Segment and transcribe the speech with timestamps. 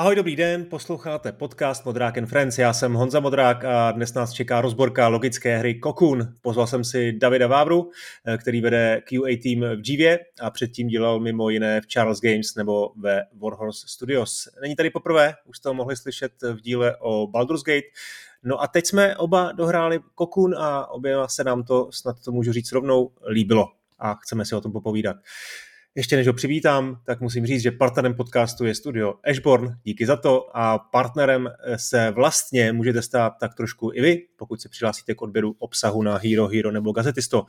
[0.00, 2.58] Ahoj, dobrý den, posloucháte podcast Modrák and Friends.
[2.58, 6.34] Já jsem Honza Modrák a dnes nás čeká rozborka logické hry Kokun.
[6.42, 7.90] Pozval jsem si Davida Vávru,
[8.26, 12.54] eh, který vede QA tým v Givě a předtím dělal mimo jiné v Charles Games
[12.54, 14.48] nebo ve Warhorse Studios.
[14.62, 17.86] Není tady poprvé, už jste ho mohli slyšet v díle o Baldur's Gate.
[18.42, 22.52] No a teď jsme oba dohráli Kokun a oběma se nám to, snad to můžu
[22.52, 25.16] říct rovnou, líbilo a chceme si o tom popovídat.
[25.94, 30.16] Ještě než ho přivítám, tak musím říct, že partnerem podcastu je studio Ashborn, díky za
[30.16, 35.22] to a partnerem se vlastně můžete stát tak trošku i vy, pokud se přihlásíte k
[35.22, 37.44] odběru obsahu na Hero Hero nebo Gazetisto.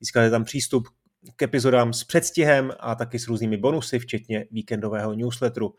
[0.00, 0.88] Získáte tam přístup
[1.36, 5.74] k epizodám s předstihem a taky s různými bonusy, včetně víkendového newsletteru.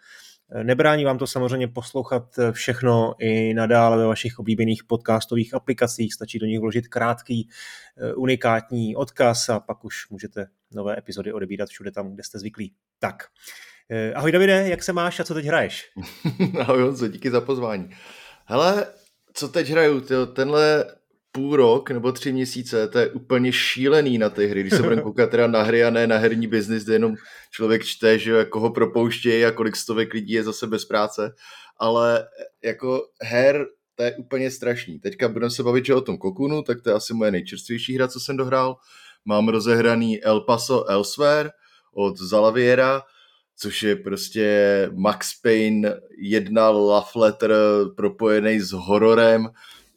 [0.63, 6.45] Nebrání vám to samozřejmě poslouchat všechno i nadále ve vašich oblíbených podcastových aplikacích, stačí do
[6.45, 7.49] nich vložit krátký
[7.97, 12.73] eh, unikátní odkaz a pak už můžete nové epizody odebírat všude tam, kde jste zvyklí.
[12.99, 13.23] Tak,
[13.89, 15.91] eh, ahoj Davide, jak se máš a co teď hraješ?
[16.59, 17.89] ahoj Honzo, díky za pozvání.
[18.45, 18.87] Hele,
[19.33, 20.01] co teď hraju?
[20.01, 20.85] Tyjo, tenhle
[21.37, 25.01] půl rok nebo tři měsíce, to je úplně šílený na ty hry, když se budeme
[25.05, 27.15] koukat teda na hry a ne na herní biznis, kde jenom
[27.51, 31.33] člověk čte, že jako ho propouštějí a kolik stovek lidí je zase bez práce,
[31.79, 32.27] ale
[32.63, 33.65] jako her
[33.95, 34.99] to je úplně strašný.
[34.99, 38.07] Teďka budeme se bavit že o tom Kokunu, tak to je asi moje nejčerstvější hra,
[38.07, 38.75] co jsem dohrál.
[39.25, 41.49] Mám rozehraný El Paso Elsewhere
[41.93, 43.01] od Zalaviera,
[43.57, 47.51] což je prostě Max Payne jedna love letter
[47.95, 49.47] propojený s hororem,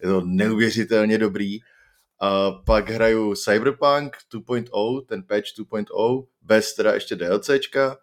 [0.02, 1.58] je to neuvěřitelně dobrý.
[2.20, 7.96] A pak hraju Cyberpunk 2.0, ten patch 2.0, bez teda ještě DLCčka.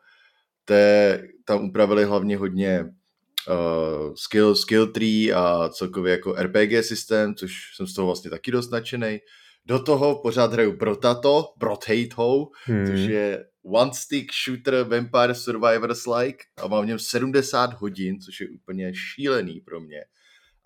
[0.66, 7.52] Te, tam upravili hlavně hodně uh, skill, skill tree a celkově jako RPG systém, což
[7.76, 9.20] jsem z toho vlastně taky dost nadšený.
[9.66, 12.88] Do toho pořád hraju Brotato, Brotato, hmm.
[12.88, 18.42] což je one stick shooter Vampire Survivors like a mám v něm 70 hodin, což
[18.42, 20.04] je úplně šílený pro mě.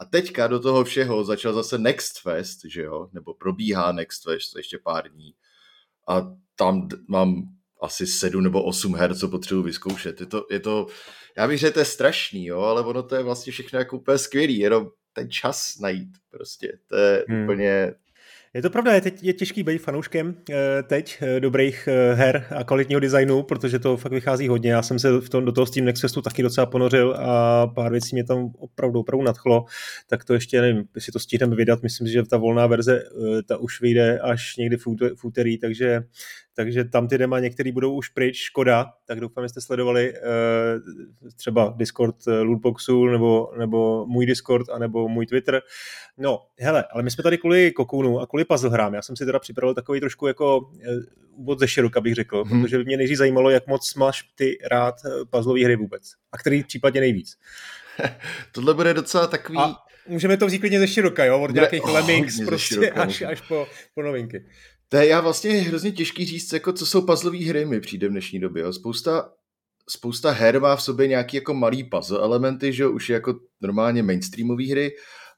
[0.02, 4.56] A teďka do toho všeho začal zase Next Fest, že jo, nebo probíhá Next Fest
[4.58, 5.34] ještě pár dní.
[6.08, 7.44] A tam mám
[7.82, 10.20] asi sedm nebo osm her, co potřebuji vyzkoušet.
[10.20, 10.88] Je to, je to,
[11.38, 13.98] já bych řekl, že to je strašný, jo, ale ono to je vlastně všechno jako
[13.98, 16.80] úplně skvělý, jenom ten čas najít prostě.
[16.88, 17.44] To je hmm.
[17.44, 17.94] úplně,
[18.54, 22.48] je to pravda, je, teď, je těžký být fanouškem eh, teď eh, dobrých eh, her
[22.56, 24.72] a kvalitního designu, protože to fakt vychází hodně.
[24.72, 27.92] Já jsem se v tom, do toho Steam Next Festu taky docela ponořil a pár
[27.92, 29.66] věcí mě tam opravdu, opravdu nadchlo,
[30.08, 31.84] tak to ještě nevím, jestli to stihneme vydat.
[31.84, 33.04] Myslím si, že ta volná verze
[33.48, 34.78] ta už vyjde až někdy
[35.16, 36.02] v úterý, takže
[36.56, 40.20] takže tam ty dema některý budou už pryč, škoda, tak doufám, že jste sledovali uh,
[41.36, 45.62] třeba Discord uh, Lootboxu, nebo, nebo můj Discord, anebo můj Twitter.
[46.18, 48.94] No, hele, ale my jsme tady kvůli Kokunu a kvůli puzzle hrám.
[48.94, 50.70] Já jsem si teda připravil takový trošku jako uh,
[51.32, 52.62] úvod ze široka, bych řekl, hmm.
[52.62, 54.96] protože by mě nejdřív zajímalo, jak moc máš ty rád
[55.30, 56.04] puzzleové hry vůbec.
[56.32, 57.38] A který případně nejvíc.
[58.52, 59.58] Tohle bude docela takový...
[59.58, 59.76] A
[60.08, 61.40] můžeme to vzít klidně ze široka, jo?
[61.40, 64.46] Od nějakých oh, lemmings prostě až, až po, po novinky.
[64.92, 68.12] To je já vlastně hrozně těžký říct, jako co jsou puzzlové hry mi přijde v
[68.12, 68.64] dnešní době.
[68.64, 68.74] Jo.
[68.74, 69.34] Spousta,
[69.90, 74.04] spousta her má v sobě nějaký jako malý puzzle elementy, že už je jako normálně
[74.04, 74.92] mainstreamové hry,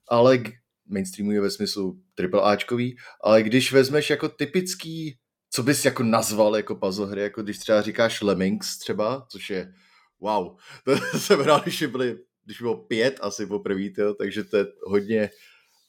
[0.09, 0.43] ale
[0.85, 5.17] mainstreamový ve smyslu triple Ačkový, ale když vezmeš jako typický,
[5.49, 9.73] co bys jako nazval jako puzzle hry, jako když třeba říkáš Lemmings třeba, což je
[10.21, 15.29] wow, to jsem hrál, když byly když bylo pět asi poprvé, takže to je hodně,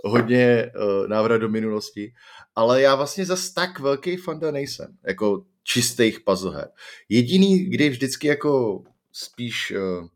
[0.05, 2.13] hodně uh, návrat do minulosti,
[2.55, 6.69] ale já vlastně zas tak velký fanda nejsem, jako čistých puzzle her.
[7.09, 8.83] Jediný, kdy vždycky jako
[9.13, 10.09] spíš uh,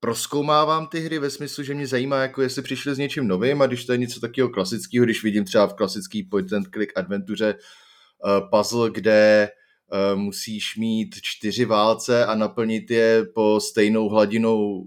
[0.00, 3.66] proskoumávám ty hry ve smyslu, že mě zajímá, jako jestli přišli s něčím novým a
[3.66, 7.54] když to je něco takového klasického, když vidím třeba v klasický point and click adventuře
[7.54, 9.48] uh, puzzle, kde
[9.92, 14.86] uh, musíš mít čtyři válce a naplnit je po stejnou hladinou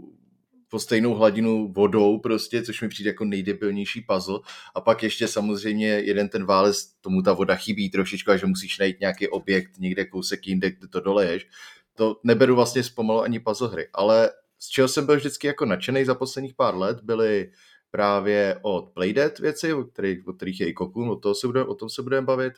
[0.74, 4.40] po stejnou hladinu vodou prostě, což mi přijde jako nejdebilnější puzzle.
[4.76, 8.80] A pak ještě samozřejmě jeden ten válec, tomu ta voda chybí trošičku a že musíš
[8.80, 11.48] najít nějaký objekt někde kousek jinde, kde to doleješ.
[11.96, 16.06] To neberu vlastně zpomalu ani puzzle hry, ale z čeho jsem byl vždycky jako nadšený
[16.06, 17.52] za posledních pár let, byly
[17.96, 21.66] právě od Playdead věci, o kterých, o kterých je i Kokun, o, toho se budeme,
[21.66, 22.54] o tom se budeme bavit.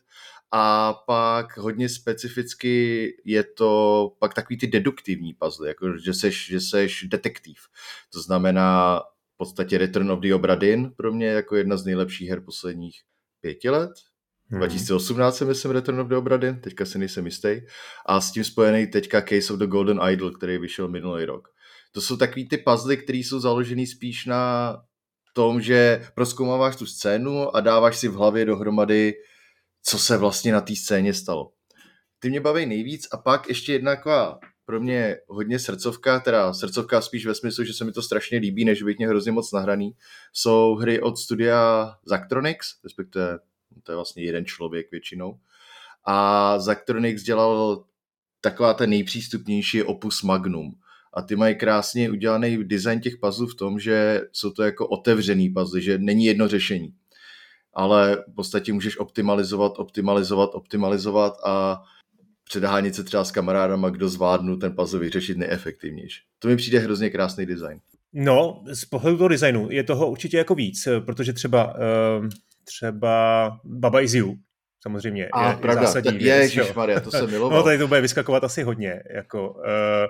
[0.51, 6.59] A pak hodně specificky je to pak takový ty deduktivní puzzle, jako že seš, že
[6.59, 7.57] seš detektiv.
[8.13, 8.99] To znamená
[9.33, 13.01] v podstatě Return of the Obra Dinn pro mě jako jedna z nejlepších her posledních
[13.41, 13.91] pěti let.
[14.49, 14.59] Hmm.
[14.59, 17.61] 2018 jsem myslím Return of the Obra Dinn, teďka si nejsem jistý.
[18.05, 21.47] A s tím spojený teďka Case of the Golden Idol, který vyšel minulý rok.
[21.91, 24.75] To jsou takový ty puzzle, které jsou založený spíš na
[25.35, 29.13] tom, že proskoumáváš tu scénu a dáváš si v hlavě dohromady,
[29.83, 31.51] co se vlastně na té scéně stalo.
[32.19, 37.01] Ty mě baví nejvíc a pak ještě jedna taková pro mě hodně srdcovka, teda srdcovka
[37.01, 39.95] spíš ve smyslu, že se mi to strašně líbí, než být mě hrozně moc nahraný,
[40.33, 43.39] jsou hry od studia Zactronics, respektive
[43.83, 45.39] to je vlastně jeden člověk většinou.
[46.05, 47.85] A Zactronics dělal
[48.41, 50.75] taková ta nejpřístupnější opus Magnum.
[51.15, 55.49] A ty mají krásně udělaný design těch puzzlů v tom, že jsou to jako otevřený
[55.49, 56.93] puzzle, že není jedno řešení.
[57.73, 61.81] Ale v podstatě můžeš optimalizovat, optimalizovat, optimalizovat a
[62.43, 66.21] předhánět se třeba s kamarádama, kdo zvládnu ten puzzle vyřešit nejefektivnější.
[66.39, 67.79] To mi přijde hrozně krásný design.
[68.13, 72.29] No, z pohledu toho designu je toho určitě jako víc, protože třeba, uh,
[72.63, 74.35] třeba Baba Is You,
[74.85, 76.73] samozřejmě a, je, pravda, zásadní je, věc.
[76.73, 77.57] Maria, to jsem miloval.
[77.57, 79.03] no, tady to bude vyskakovat asi hodně.
[79.09, 79.63] Jako, uh...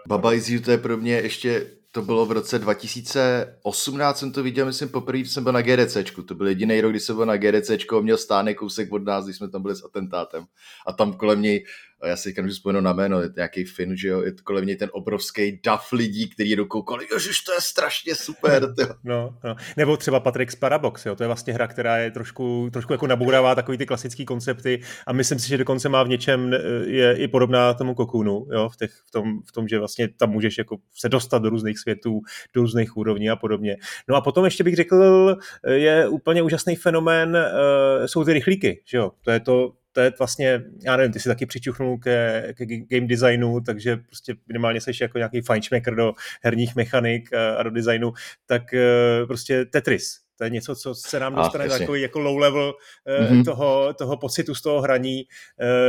[0.07, 4.43] Baba Is You, to je pro mě ještě to bylo v roce 2018, jsem to
[4.43, 6.21] viděl, myslím, poprvé jsem byl na GDCčku.
[6.21, 9.37] To byl jediný rok, kdy jsem byl na a měl stánek kousek od nás, když
[9.37, 10.45] jsme tam byli s atentátem.
[10.87, 11.65] A tam kolem něj,
[12.05, 14.65] já si říkám, že vzpomenu na jméno, je nějaký Fin, že jo, je to kolem
[14.65, 18.73] něj ten obrovský dav lidí, který jedou koukali, ježiš, to je strašně super.
[19.03, 22.93] No, no, Nebo třeba Patrick's Parabox, jo, to je vlastně hra, která je trošku, trošku
[22.93, 26.53] jako nabourává takový ty klasické koncepty a myslím si, že dokonce má v něčem,
[26.85, 30.31] je i podobná tomu kokunu, jo, v, těch, v, tom, v tom, že vlastně tam
[30.31, 32.21] můžeš jako se dostat do různých světů,
[32.53, 33.77] do různých úrovní a podobně.
[34.09, 35.37] No a potom ještě bych řekl,
[35.69, 39.11] je úplně úžasný fenomén, uh, jsou ty rychlíky, že jo?
[39.21, 43.07] To je to, to je vlastně, já nevím, ty si taky přičuchnul ke, ke game
[43.07, 48.13] designu, takže prostě minimálně jsi jako nějaký fajnšmekr do herních mechanik a do designu,
[48.45, 52.37] tak uh, prostě Tetris, to je něco, co se nám dostane a, takový jako low
[52.37, 52.73] level
[53.07, 53.45] mm-hmm.
[53.45, 55.23] toho, toho pocitu z toho hraní,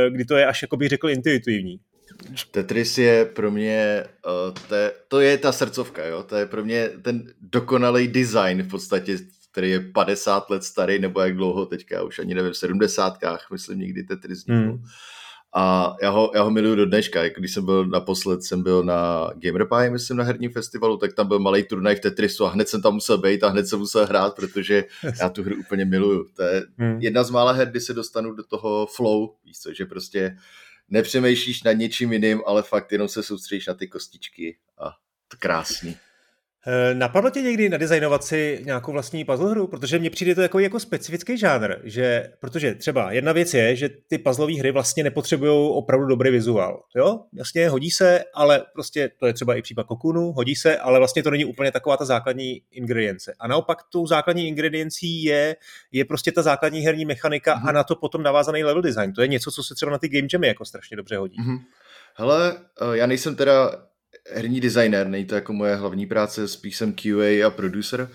[0.09, 1.79] kdy to je až, jako bych řekl, intuitivní.
[2.51, 6.23] Tetris je pro mě, uh, to, je, to je ta srdcovka, jo?
[6.23, 9.17] to je pro mě ten dokonalý design v podstatě,
[9.51, 13.13] který je 50 let starý, nebo jak dlouho teďka, už ani nevím, v 70.
[13.51, 14.61] myslím někdy Tetris vznikl.
[14.61, 14.83] Hmm.
[15.55, 17.23] A já ho, já ho miluju do dneška.
[17.23, 21.27] Jako když jsem byl naposled, jsem byl na GamerPie, myslím, na herním festivalu, tak tam
[21.27, 24.05] byl malý turnaj v Tetrisu a hned jsem tam musel být a hned jsem musel
[24.05, 24.83] hrát, protože
[25.19, 26.25] já tu hru úplně miluju.
[26.35, 27.01] To je hmm.
[27.01, 30.37] jedna z mála her, kdy se dostanu do toho flow, víš co, že prostě
[30.89, 34.89] nepřemýšlíš na něčím jiným, ale fakt jenom se soustředíš na ty kostičky a
[35.27, 35.97] to krásný.
[36.69, 39.67] Eh, napadlo tě někdy nadizajnovat si nějakou vlastní puzzle hru?
[39.67, 43.89] Protože mně přijde to jako, jako specifický žánr, že, protože třeba jedna věc je, že
[44.07, 46.83] ty puzzlové hry vlastně nepotřebují opravdu dobrý vizuál.
[46.95, 47.19] Jo?
[47.33, 51.23] Jasně, hodí se, ale prostě to je třeba i případ Kokunu, hodí se, ale vlastně
[51.23, 53.33] to není úplně taková ta základní ingredience.
[53.39, 55.55] A naopak tou základní ingrediencí je,
[55.91, 57.69] je prostě ta základní herní mechanika mm-hmm.
[57.69, 59.13] a na to potom navázaný level design.
[59.13, 61.37] To je něco, co se třeba na ty game jamy jako strašně dobře hodí.
[61.39, 61.59] Mm-hmm.
[62.15, 63.86] Hele, eh, já nejsem teda
[64.31, 68.11] herní designer, není to jako moje hlavní práce, spíš jsem QA a producer,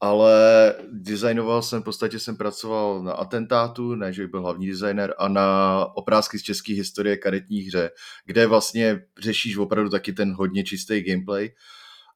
[0.00, 5.14] ale designoval jsem, v podstatě jsem pracoval na atentátu, ne, že bych byl hlavní designer,
[5.18, 7.90] a na oprázky z české historie karetní hře,
[8.26, 11.50] kde vlastně řešíš opravdu taky ten hodně čistý gameplay,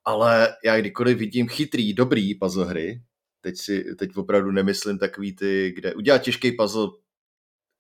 [0.05, 3.03] ale já kdykoliv vidím chytrý, dobrý puzzle hry,
[3.41, 6.89] teď si, teď opravdu nemyslím takový ty, kde udělat těžký puzzle,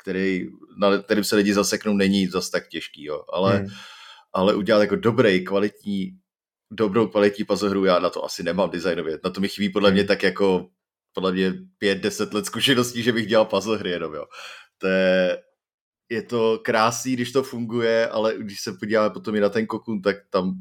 [0.03, 0.47] který,
[0.79, 3.69] na kterým se lidi zaseknou, není zas tak těžký, jo, ale hmm
[4.37, 6.19] ale udělat jako dobrý, kvalitní,
[6.71, 9.19] dobrou kvalitní puzzle hru, já na to asi nemám designově.
[9.25, 10.09] Na to mi chybí podle mě hmm.
[10.09, 10.69] tak jako
[11.13, 14.25] podle mě pět, deset let zkušeností, že bych dělal puzzle hry jenom, jo.
[14.79, 15.43] To je,
[16.11, 20.03] je to krásný, když to funguje, ale když se podíváme potom i na ten kokun,
[20.03, 20.55] tak tam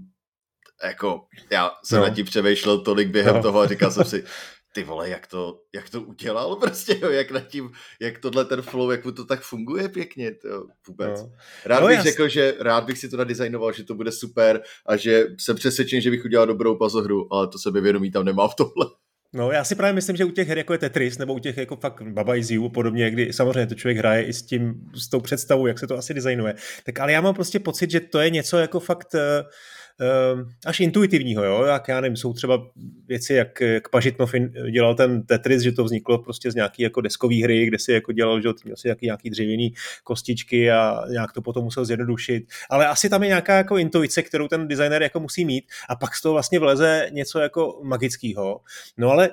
[0.84, 2.08] jako já jsem no.
[2.08, 3.42] na tím přemýšlel tolik během no.
[3.42, 4.24] toho a říkal jsem si,
[4.76, 8.62] ty vole, jak to, jak to udělal prostě, jo, jak nad tím, jak tohle ten
[8.62, 11.22] flow, jak mu to tak funguje pěkně, jo, vůbec.
[11.22, 11.32] No.
[11.66, 12.12] Rád no, bych jasný.
[12.12, 16.02] řekl, že rád bych si to nadizajnoval, že to bude super a že jsem přesvědčen,
[16.02, 18.86] že bych udělal dobrou pazohru, ale to sebevědomí tam nemá v tohle.
[19.34, 21.58] No, já si právě myslím, že u těch her, jako je Tetris, nebo u těch
[21.58, 25.08] jako fakt Baba is You podobně, kdy samozřejmě to člověk hraje i s tím, s
[25.08, 26.56] tou představou, jak se to asi designuje,
[26.86, 29.20] tak ale já mám prostě pocit, že to je něco jako fakt uh,
[30.66, 32.68] až intuitivního, jo, jak já nevím, jsou třeba
[33.08, 34.32] věci, jak, jak Pažitnov
[34.72, 38.12] dělal ten Tetris, že to vzniklo prostě z nějaký jako deskový hry, kde si jako
[38.12, 39.74] dělal, že měl si nějaký, nějaký dřevěný
[40.04, 44.48] kostičky a nějak to potom musel zjednodušit, ale asi tam je nějaká jako intuice, kterou
[44.48, 48.62] ten designer jako musí mít a pak z toho vlastně vleze něco jako magického.
[48.98, 49.30] No ale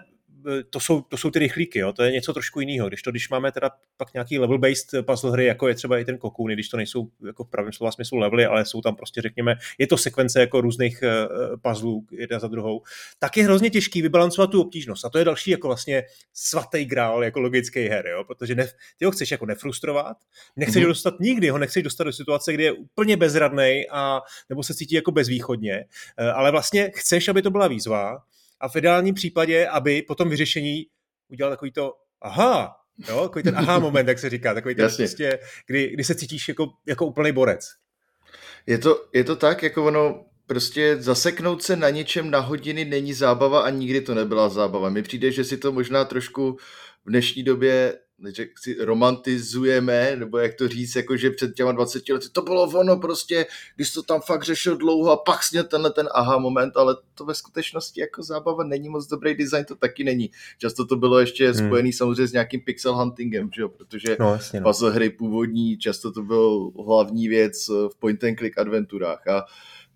[0.70, 1.92] to jsou, to jsou ty rychlíky, jo?
[1.92, 2.88] to je něco trošku jiného.
[2.88, 6.18] Když to, když máme teda pak nějaký level-based puzzle hry, jako je třeba i ten
[6.18, 9.54] Cocoon, když to nejsou jako v pravém slova smyslu levely, ale jsou tam prostě, řekněme,
[9.78, 12.82] je to sekvence jako různých uh, puzzlů jedna za druhou,
[13.18, 15.04] tak je hrozně těžký vybalancovat tu obtížnost.
[15.04, 16.02] A to je další jako vlastně
[16.34, 18.24] svatý grál jako logický her, jo?
[18.24, 20.16] protože ne, ty ho chceš jako nefrustrovat,
[20.56, 20.86] nechceš mm-hmm.
[20.86, 24.74] ho dostat nikdy, ho nechceš dostat do situace, kdy je úplně bezradný a nebo se
[24.74, 25.84] cítí jako bezvýchodně,
[26.20, 28.22] uh, ale vlastně chceš, aby to byla výzva,
[28.62, 30.82] a v ideálním případě, aby po tom vyřešení
[31.28, 32.76] udělal takový to aha,
[33.08, 36.48] jo, takový ten aha moment, jak se říká, takový ten prostě, kdy, kdy se cítíš
[36.48, 37.60] jako, jako úplný borec.
[38.66, 43.14] Je to, je to tak, jako ono, prostě zaseknout se na něčem na hodiny není
[43.14, 44.90] zábava a nikdy to nebyla zábava.
[44.90, 46.56] Mi přijde, že si to možná trošku
[47.04, 52.08] v dnešní době neřek, si romantizujeme, nebo jak to říct, jako že před těma 20
[52.08, 55.90] lety to bylo ono prostě, když to tam fakt řešil dlouho a pak sněl tenhle
[55.90, 60.04] ten aha moment, ale to ve skutečnosti jako zábava není moc dobrý design, to taky
[60.04, 60.30] není.
[60.58, 61.66] Často to bylo ještě hmm.
[61.66, 63.68] spojený samozřejmě s nějakým pixel huntingem, že jo?
[63.68, 64.68] protože no, jasně, no.
[64.68, 69.44] puzzle hry původní, často to byl hlavní věc v point and click adventurách a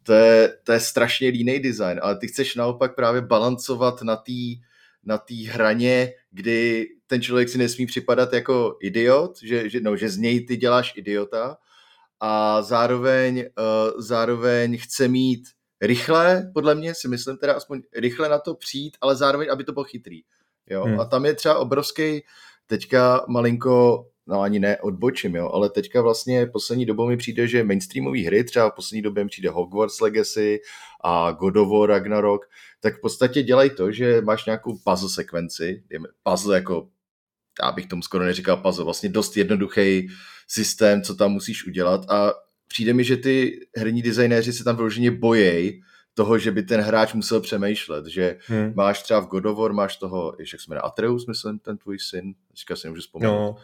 [0.02, 4.66] to je, to je strašně líný design, ale ty chceš naopak právě balancovat na té
[5.06, 10.08] na té hraně, kdy ten člověk si nesmí připadat jako idiot, že, že, no, že
[10.08, 11.56] z něj ty děláš idiota
[12.20, 15.48] a zároveň, uh, zároveň chce mít
[15.80, 19.72] rychle, podle mě si myslím teda aspoň rychle na to přijít, ale zároveň, aby to
[19.72, 20.20] bylo chytrý.
[20.70, 20.84] Jo?
[20.84, 21.00] Hmm.
[21.00, 22.22] A tam je třeba obrovský,
[22.66, 27.64] teďka malinko no ani ne odbočím, jo, ale teďka vlastně poslední dobou mi přijde, že
[27.64, 30.60] mainstreamové hry, třeba v poslední době mi přijde Hogwarts Legacy
[31.04, 32.46] a God of War Ragnarok,
[32.80, 35.82] tak v podstatě dělají to, že máš nějakou puzzle sekvenci,
[36.22, 36.88] puzzle jako,
[37.62, 40.08] já bych tomu skoro neříkal puzzle, vlastně dost jednoduchý
[40.48, 42.32] systém, co tam musíš udělat a
[42.68, 45.82] přijde mi, že ty herní designéři se tam vyloženě bojejí
[46.14, 48.72] toho, že by ten hráč musel přemýšlet, že hmm.
[48.76, 51.98] máš třeba v God of War, máš toho, jak se jmenuje, Atreus, myslím, ten tvůj
[51.98, 53.32] syn, teďka si nemůžu vzpomenout.
[53.34, 53.56] No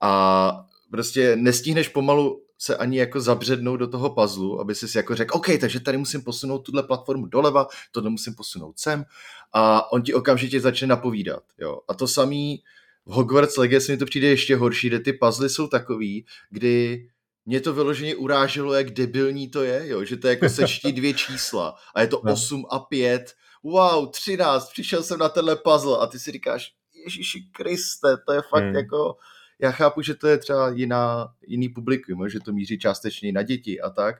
[0.00, 5.36] a prostě nestihneš pomalu se ani jako zabřednout do toho puzzlu, aby si jako řekl,
[5.36, 9.04] OK, takže tady musím posunout tuhle platformu doleva, tohle musím posunout sem
[9.52, 11.42] a on ti okamžitě začne napovídat.
[11.58, 11.80] Jo.
[11.88, 12.62] A to samý
[13.06, 17.06] Hogwarts Legacy mi to přijde ještě horší, kde ty puzzle jsou takový, kdy
[17.46, 20.04] mě to vyloženě uráželo, jak debilní to je, jo?
[20.04, 22.74] že to je jako sečtí dvě čísla a je to 8 no.
[22.74, 26.72] a 5, wow, 13, přišel jsem na tenhle puzzle a ty si říkáš,
[27.04, 28.74] Ježíši Kriste, to je fakt hmm.
[28.74, 29.16] jako
[29.58, 33.80] já chápu, že to je třeba jiná, jiný publikum, že to míří částečně na děti
[33.80, 34.16] a tak,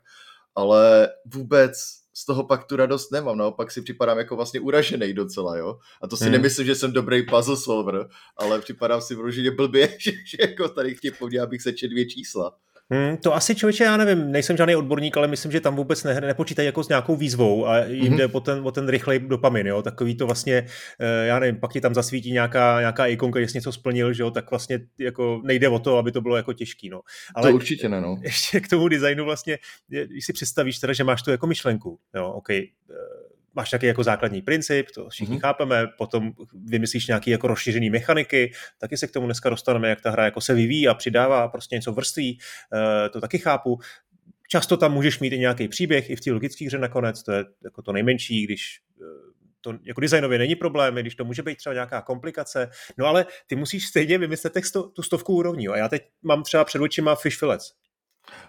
[0.54, 5.56] ale vůbec z toho pak tu radost nemám, naopak si připadám jako vlastně uražený docela,
[5.56, 5.78] jo.
[6.02, 6.32] A to si hmm.
[6.32, 10.94] nemyslím, že jsem dobrý puzzle solver, ale připadám si vloženě blbě, že, že jako tady
[10.94, 12.56] chtěl podělat, abych sečet dvě čísla.
[12.92, 16.20] Hmm, to asi člověče, já nevím, nejsem žádný odborník, ale myslím, že tam vůbec ne,
[16.20, 18.16] nepočítají jako s nějakou výzvou a jim mm-hmm.
[18.16, 20.66] jde o ten, o ten rychlej dopamin, jo, takový to vlastně,
[21.00, 24.30] eh, já nevím, pak ti tam zasvítí nějaká, nějaká ikonka, jestli něco splnil, že jo,
[24.30, 27.00] tak vlastně jako nejde o to, aby to bylo jako těžký, no.
[27.34, 28.16] Ale to určitě ne, no.
[28.22, 29.58] Ještě k tomu designu vlastně,
[29.88, 32.66] když si představíš teda, že máš tu jako myšlenku, jo, OK, eh,
[33.54, 35.40] máš nějaký jako základní princip, to všichni mm-hmm.
[35.40, 36.32] chápeme, potom
[36.64, 40.40] vymyslíš nějaký jako rozšířený mechaniky, taky se k tomu dneska dostaneme, jak ta hra jako
[40.40, 42.38] se vyvíjí a přidává prostě něco vrství,
[42.74, 43.78] eh, to taky chápu.
[44.48, 47.44] Často tam můžeš mít i nějaký příběh, i v té logické hře nakonec, to je
[47.64, 51.74] jako to nejmenší, když eh, to jako designově není problém, když to může být třeba
[51.74, 55.68] nějaká komplikace, no ale ty musíš stejně vymyslet sto, tu stovku úrovní.
[55.68, 57.72] A já teď mám třeba před očima Fish Fillets,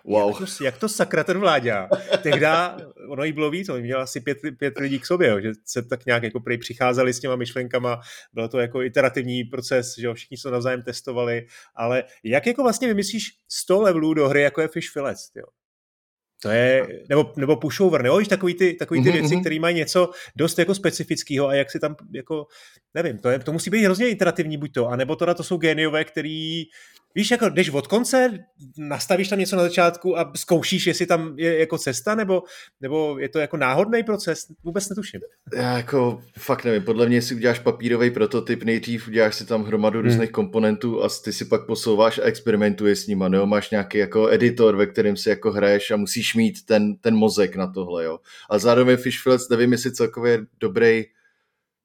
[0.06, 0.30] Wow.
[0.30, 1.90] Jak to, jak to sakra ten vláďa?
[2.22, 2.78] Tehda,
[3.10, 5.82] ono jí bylo víc, on měl asi pět, pět lidí k sobě, jo, že se
[5.82, 8.02] tak nějak jako přicházeli s těma myšlenkama,
[8.34, 12.88] bylo to jako iterativní proces, že jo, všichni se navzájem testovali, ale jak jako vlastně
[12.88, 15.46] vymyslíš 100 levelů do hry, jako je Fish Fillets, jo?
[16.44, 19.14] To je, nebo, nebo pushover, nebo takový ty, takový ty mm-hmm.
[19.14, 22.46] věci, které mají něco dost jako specifického a jak si tam jako,
[22.94, 26.04] nevím, to, je, to musí být hrozně iterativní buď to, anebo teda to jsou géniové,
[26.04, 26.64] který
[27.16, 28.40] Víš, jako jdeš od konce,
[28.78, 32.44] nastavíš tam něco na začátku a zkoušíš, jestli tam je jako cesta, nebo,
[32.82, 35.22] nebo je to jako náhodný proces, vůbec netuším.
[35.56, 40.00] Já jako fakt nevím, podle mě si uděláš papírový prototyp, nejdřív uděláš si tam hromadu
[40.00, 40.10] hmm.
[40.10, 44.30] různých komponentů a ty si pak posouváš a experimentuješ s nima, nebo máš nějaký jako
[44.30, 48.20] editor, ve kterém si jako hraješ a musíš mít ten, ten mozek na tohle, jo.
[48.50, 51.06] A zároveň Fishfillets, nevím, jestli celkově dobrý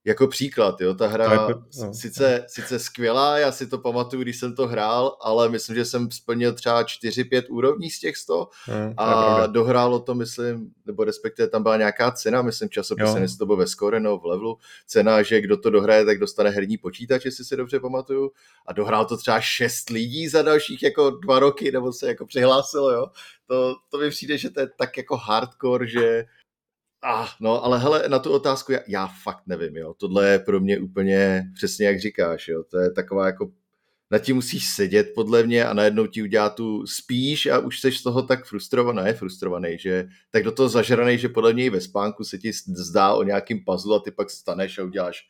[0.05, 4.55] jako příklad, jo, ta hra no, sice, sice skvělá, já si to pamatuju, když jsem
[4.55, 9.47] to hrál, ale myslím, že jsem splnil třeba 4-5 úrovní z těch 100 hmm, a
[9.47, 13.59] to dohrálo to, myslím, nebo respektive tam byla nějaká cena, myslím časopisem, jestli to bylo
[13.59, 17.45] ve score nebo v levelu, cena, že kdo to dohraje, tak dostane herní počítač, jestli
[17.45, 18.31] si dobře pamatuju.
[18.67, 22.91] A dohrál to třeba 6 lidí za dalších jako dva roky, nebo se jako přihlásilo,
[22.91, 23.07] jo,
[23.47, 26.25] to, to mi přijde, že to je tak jako hardcore, že
[27.03, 29.95] Ah, no, ale hele, na tu otázku já, já fakt nevím, jo.
[29.95, 32.65] Tohle je pro mě úplně přesně jak říkáš, jo.
[32.71, 33.51] To je taková jako,
[34.11, 37.93] na tím musíš sedět podle mě a najednou ti udělá tu spíš a už jsi
[37.93, 41.81] z toho tak frustrovaný, frustrovaný, že tak do toho zažraný, že podle mě i ve
[41.81, 45.23] spánku se ti zdá o nějakým puzzle a ty pak staneš a uděláš,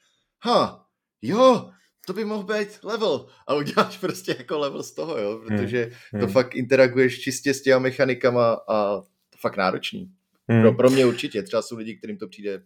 [0.42, 0.87] ha,
[1.22, 1.70] jo,
[2.06, 6.20] to by mohl být level a uděláš prostě jako level z toho, jo, protože hmm.
[6.20, 6.32] to hmm.
[6.32, 10.12] fakt interaguješ čistě s těma mechanikama a to fakt náročný.
[10.49, 10.62] Hmm.
[10.62, 12.61] Pro, pro mě určitě, třeba jsou lidi, kterým to přijde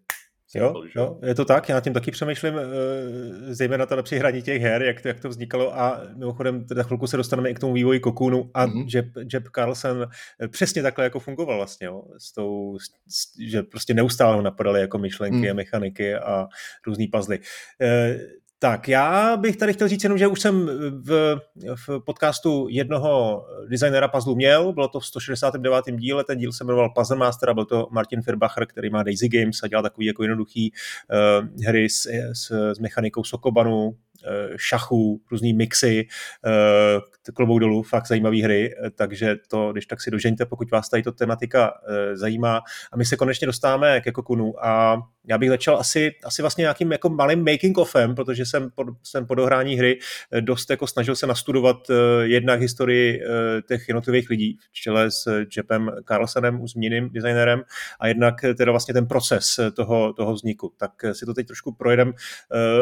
[0.55, 4.63] Jo, jo, je to tak, já tím taky přemýšlím, eh, zejména teda při hraní těch
[4.63, 7.73] her, jak to, jak to vznikalo a mimochodem teda chvilku se dostaneme i k tomu
[7.73, 8.87] vývoji Kokunu a mm-hmm.
[8.95, 10.07] Jeb, Jeb Carlsen
[10.43, 14.81] eh, přesně takhle jako fungoval vlastně, jo, s tou, s, že prostě neustále ho napadaly
[14.81, 15.51] jako myšlenky mm.
[15.51, 16.47] a mechaniky a
[16.87, 17.39] různý puzzly.
[18.63, 21.41] Tak, já bych tady chtěl říct jenom, že už jsem v,
[21.87, 25.85] v podcastu jednoho designera puzzle měl, bylo to v 169.
[25.97, 29.29] díle, ten díl se jmenoval Puzzle Master a byl to Martin Firbacher, který má Daisy
[29.29, 35.21] Games a dělal takový jako jednoduchý uh, hry s, s, s mechanikou Sokobanu, Eh, šachů,
[35.31, 36.07] různý mixy,
[36.47, 40.89] eh, klobou dolů, fakt zajímavé hry, eh, takže to, když tak si dožeňte, pokud vás
[40.89, 41.73] tady to tematika
[42.13, 42.61] zajímá.
[42.93, 46.93] A my se konečně dostáváme ke Kokunu a já bych začal asi, asi vlastně nějakým
[46.93, 49.99] jako malým making offem, protože jsem po, jsem po dohrání hry
[50.41, 51.77] dost jako snažil se nastudovat
[52.23, 53.23] jednak historii
[53.69, 57.63] těch jednotlivých lidí v čele s Jepem Carlsenem, zmíněným designerem,
[58.01, 60.73] a jednak teda vlastně ten proces toho, toho vzniku.
[60.77, 62.13] Tak si to teď trošku projedem.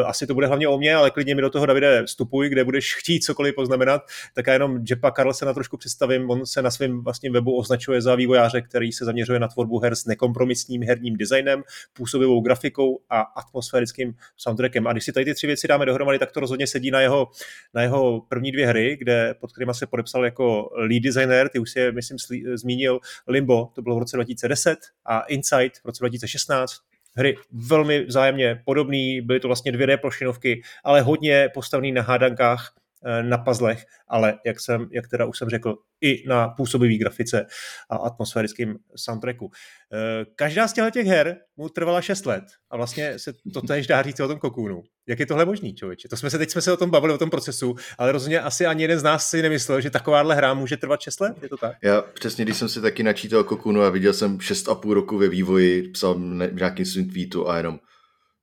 [0.05, 2.63] Asi to bude hlavně o mě, ale klidně klidně mi do toho, Davide, vstupuj, kde
[2.63, 4.01] budeš chtít cokoliv poznamenat,
[4.35, 6.29] tak já jenom Jepa Carlsena trošku představím.
[6.29, 9.95] On se na svém vlastně webu označuje za vývojáře, který se zaměřuje na tvorbu her
[9.95, 14.87] s nekompromisním herním designem, působivou grafikou a atmosférickým soundtrackem.
[14.87, 17.27] A když si tady ty tři věci dáme dohromady, tak to rozhodně sedí na jeho,
[17.73, 21.71] na jeho první dvě hry, kde pod kterýma se podepsal jako lead designer, ty už
[21.71, 22.17] si je, myslím,
[22.53, 28.61] zmínil Limbo, to bylo v roce 2010 a Insight v roce 2016, hry velmi vzájemně
[28.65, 32.73] podobný, byly to vlastně dvě d plošinovky, ale hodně postavný na hádankách,
[33.21, 37.45] na puzzlech, ale jak, jsem, jak teda už jsem řekl, i na působivý grafice
[37.89, 39.51] a atmosférickém soundtracku.
[39.93, 44.01] Eh, každá z těch her mu trvala 6 let a vlastně se to tež dá
[44.01, 44.83] říct o tom kokůnu.
[45.07, 46.07] Jak je tohle možný, člověče?
[46.07, 48.65] To jsme se, teď jsme se o tom bavili, o tom procesu, ale rozhodně asi
[48.65, 51.37] ani jeden z nás si nemyslel, že takováhle hra může trvat 6 let?
[51.41, 51.75] Je to tak?
[51.83, 55.89] Já přesně, když jsem si taky načítal kokůnu a viděl jsem 6,5 roku ve vývoji,
[55.89, 57.79] psal v nějakým svým tweetu a jenom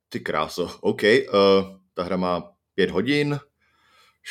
[0.08, 1.08] ty kráso, OK, uh,
[1.94, 3.38] ta hra má 5 hodin,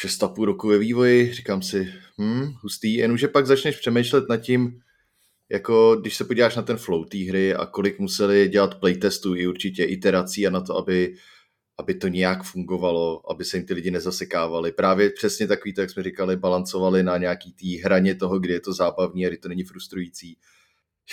[0.06, 4.80] 6,5 roku ve vývoji, říkám si, hm, hustý, jenomže pak začneš přemýšlet nad tím,
[5.51, 9.48] jako když se podíváš na ten flow té hry a kolik museli dělat playtestů i
[9.48, 11.15] určitě iterací a na to, aby,
[11.78, 14.72] aby to nějak fungovalo, aby se jim ty lidi nezasekávali.
[14.72, 18.74] Právě přesně takový, tak jsme říkali, balancovali na nějaký té hraně toho, kdy je to
[18.74, 20.38] zábavný a kdy to není frustrující.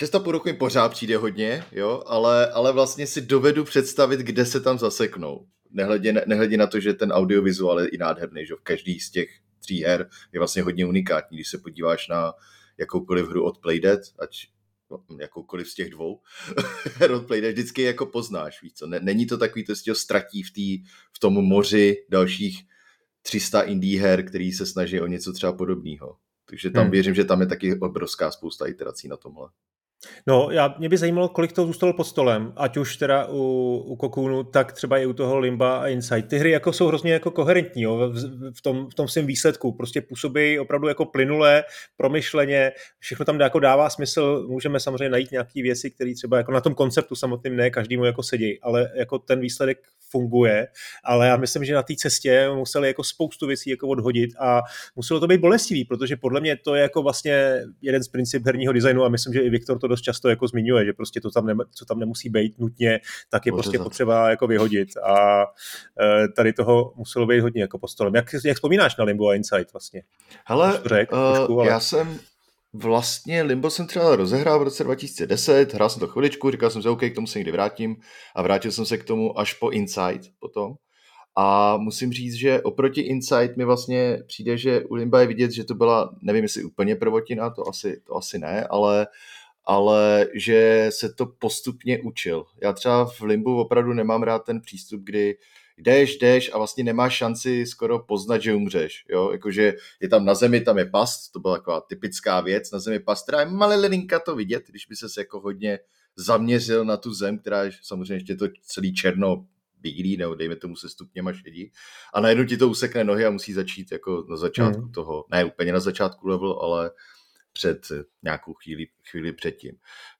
[0.01, 4.59] 6,5 roku mi pořád přijde hodně, jo, ale, ale vlastně si dovedu představit, kde se
[4.59, 5.47] tam zaseknou.
[5.71, 9.29] Nehledě, nehledě na to, že ten audiovizuál je i nádherný, že v každý z těch
[9.59, 12.33] tří her je vlastně hodně unikátní, když se podíváš na
[12.77, 14.47] jakoukoliv hru od Playdead, ať
[14.91, 16.21] no, jakoukoliv z těch dvou
[16.95, 18.87] her od Playdead, vždycky jako poznáš, víc co?
[18.87, 22.63] Není to takový, to si ho ztratí v, tý, v tom moři dalších
[23.21, 26.17] 300 indie her, který se snaží o něco třeba podobného.
[26.49, 26.91] Takže tam hmm.
[26.91, 29.49] věřím, že tam je taky obrovská spousta iterací na tomhle.
[30.27, 33.95] No, já, mě by zajímalo, kolik to zůstalo pod stolem, ať už teda u, u
[33.95, 36.29] Kokunu, tak třeba i u toho Limba a Insight.
[36.29, 39.71] Ty hry jako jsou hrozně jako koherentní jo, v, v, tom, v tom svém výsledku.
[39.71, 41.63] Prostě působí opravdu jako plynulé,
[41.97, 44.45] promyšleně, všechno tam jako dává smysl.
[44.49, 48.23] Můžeme samozřejmě najít nějaké věci, které třeba jako na tom konceptu samotným ne každému jako
[48.23, 49.77] sedí, ale jako ten výsledek
[50.15, 50.67] funguje,
[51.03, 54.61] ale já myslím, že na té cestě museli jako spoustu věcí jako odhodit a
[54.95, 58.73] muselo to být bolestivý, protože podle mě to je jako vlastně jeden z princip herního
[58.73, 61.45] designu a myslím, že i Viktor to dost často jako zmiňuje, že prostě to tam,
[61.45, 62.99] ne, co tam nemusí být nutně,
[63.29, 67.79] tak je Bože prostě potřeba jako vyhodit a e, tady toho muselo být hodně jako
[67.79, 68.15] pod stolem.
[68.15, 70.03] Jak, jak vzpomínáš na Limbo a Insight vlastně?
[70.45, 71.69] Hele, řek, uh, trošku, ale...
[71.69, 72.19] já jsem
[72.77, 76.89] vlastně Limbo jsem třeba rozehrál v roce 2010, hrál jsem to chviličku, říkal jsem si,
[76.89, 77.95] OK, k tomu se někdy vrátím
[78.35, 80.73] a vrátil jsem se k tomu až po Insight potom.
[81.37, 85.63] A musím říct, že oproti Insight mi vlastně přijde, že u Limba je vidět, že
[85.63, 89.07] to byla, nevím jestli úplně prvotina, to asi, to asi ne, ale
[89.67, 92.45] ale že se to postupně učil.
[92.61, 95.37] Já třeba v Limbu opravdu nemám rád ten přístup, kdy
[95.77, 99.05] jdeš, jdeš a vlastně nemáš šanci skoro poznat, že umřeš.
[99.09, 99.31] Jo?
[99.31, 102.99] Jakože je tam na zemi, tam je past, to byla taková typická věc, na zemi
[102.99, 105.79] past, která je malilinka to vidět, když by se jako hodně
[106.15, 109.47] zaměřil na tu zem, která je samozřejmě ještě to celý černo
[109.79, 111.71] bílý, nebo dejme tomu se stupněma šedí.
[112.13, 114.91] A najednou ti to usekne nohy a musí začít jako na začátku mm.
[114.91, 116.91] toho, ne úplně na začátku level, ale
[117.53, 117.87] před
[118.23, 119.71] nějakou chvíli, chvíli předtím.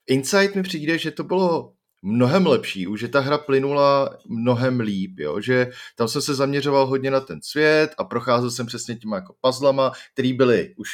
[0.08, 1.74] Insight mi přijde, že to bylo
[2.06, 5.42] mnohem lepší, už že ta hra plynula mnohem líp, jo?
[5.42, 9.36] že tam jsem se zaměřoval hodně na ten svět a procházel jsem přesně těma jako
[9.42, 10.90] puzzlama, který byly už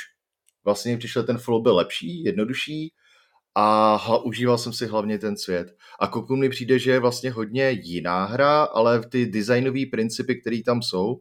[0.66, 2.94] vlastně přišel ten flow byl lepší, jednodušší
[3.56, 5.76] a užíval jsem si hlavně ten svět.
[6.00, 10.62] A Cocoon mi přijde, že je vlastně hodně jiná hra, ale ty designové principy, které
[10.66, 11.20] tam jsou, uh,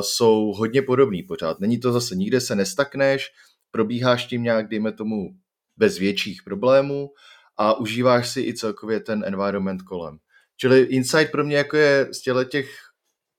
[0.00, 1.60] jsou hodně podobný pořád.
[1.60, 3.30] Není to zase, nikde se nestakneš,
[3.70, 5.28] probíháš tím nějak, dejme tomu,
[5.76, 7.10] bez větších problémů
[7.58, 10.18] a užíváš si i celkově ten environment kolem.
[10.56, 12.70] Čili Inside pro mě jako je z těch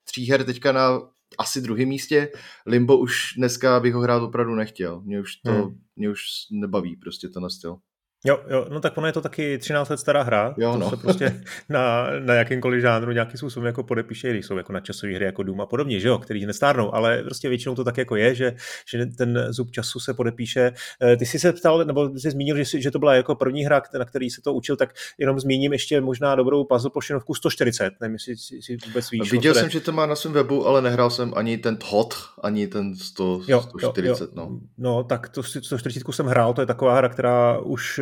[0.03, 1.01] tří her teďka na
[1.37, 2.31] asi druhém místě.
[2.65, 5.01] Limbo už dneska bych ho hrát opravdu nechtěl.
[5.01, 5.79] Mě už to, hmm.
[5.95, 7.77] mě už nebaví prostě ten styl.
[8.25, 10.89] Jo, jo, no tak ono je to taky 13 let stará hra, jo, to no.
[10.89, 15.15] se prostě na, na jakýmkoliv žánru nějakým způsobem jako podepíše, když jsou jako na časové
[15.15, 18.15] hry jako Doom a podobně, že jo, který nestárnou, ale prostě většinou to tak jako
[18.15, 18.55] je, že,
[18.91, 20.71] že ten zub času se podepíše.
[21.01, 23.65] Eh, ty jsi se ptal, nebo jsi zmínil, že, jsi, že to byla jako první
[23.65, 27.93] hra, na který se to učil, tak jenom zmíním ještě možná dobrou puzzle plošinovku 140,
[28.01, 29.31] nevím, jestli si vůbec víš.
[29.31, 32.67] Viděl jsem, že to má na svém webu, ale nehrál jsem ani ten hot, ani
[32.67, 34.27] ten 100, jo, 140, jo, jo.
[34.35, 34.59] no.
[34.77, 37.99] No, tak to 140 jsem hrál, to je taková hra, která už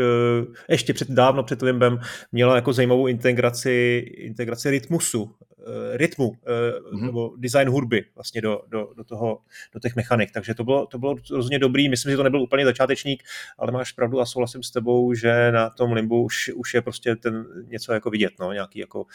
[0.69, 1.99] ještě před, dávno před Limbem
[2.31, 7.05] měla jako zajímavou integraci, integraci rytmusu, eh, rytmu mm-hmm.
[7.05, 9.39] nebo design hudby vlastně do, do, do, toho,
[9.73, 10.31] do těch mechanik.
[10.31, 11.89] Takže to bylo, to bylo rozhodně dobrý.
[11.89, 13.23] Myslím, že to nebyl úplně začátečník,
[13.57, 17.15] ale máš pravdu a souhlasím s tebou, že na tom Limbu už, už je prostě
[17.15, 19.05] ten něco jako vidět, no, nějaký jako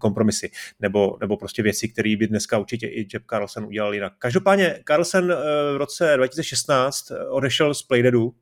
[0.00, 4.12] kompromisy nebo, nebo prostě věci, které by dneska určitě i Jeb Carlson udělal jinak.
[4.18, 5.28] Každopádně Carlson
[5.72, 8.34] v roce 2016 odešel z Playdeadu,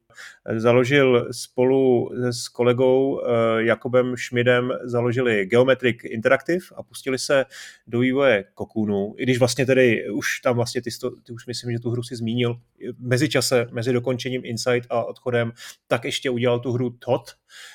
[0.56, 7.44] založil spolu s kolegou eh, Jakobem Schmidem založili Geometric Interactive a pustili se
[7.86, 10.90] do vývoje Kokunu, i když vlastně tedy už tam vlastně ty,
[11.22, 12.56] ty už myslím, že tu hru si zmínil,
[12.98, 15.52] mezi čase, mezi dokončením Insight a odchodem,
[15.86, 17.22] tak ještě udělal tu hru Tot,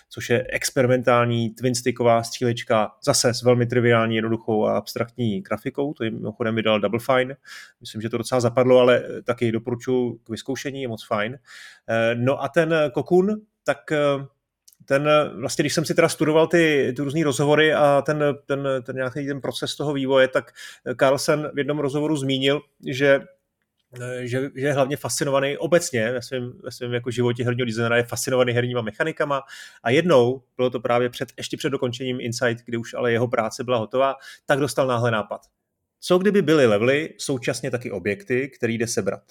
[0.09, 6.13] což je experimentální twinsticková střílečka, zase s velmi triviální, jednoduchou a abstraktní grafikou, to jim
[6.13, 7.35] mimochodem vydal Double Fine,
[7.81, 11.39] myslím, že to docela zapadlo, ale taky doporučuji k vyzkoušení, je moc fajn.
[11.89, 13.97] Eh, no a ten Kokun, tak eh,
[14.85, 15.09] ten,
[15.39, 19.27] vlastně když jsem si teda studoval ty, ty různý rozhovory a ten, ten, ten nějaký
[19.27, 20.51] ten proces toho vývoje, tak
[20.99, 23.25] Carlsen v jednom rozhovoru zmínil, že Eh,
[24.21, 28.03] že, že je hlavně fascinovaný obecně ve svém, ve svém jako životě herního designera, je
[28.03, 29.41] fascinovaný herníma mechanikama
[29.83, 33.63] a jednou, bylo to právě před, ještě před dokončením Insight, kdy už ale jeho práce
[33.63, 35.41] byla hotová, tak dostal náhle nápad.
[35.99, 39.23] Co kdyby byly levely současně taky objekty, který jde sebrat?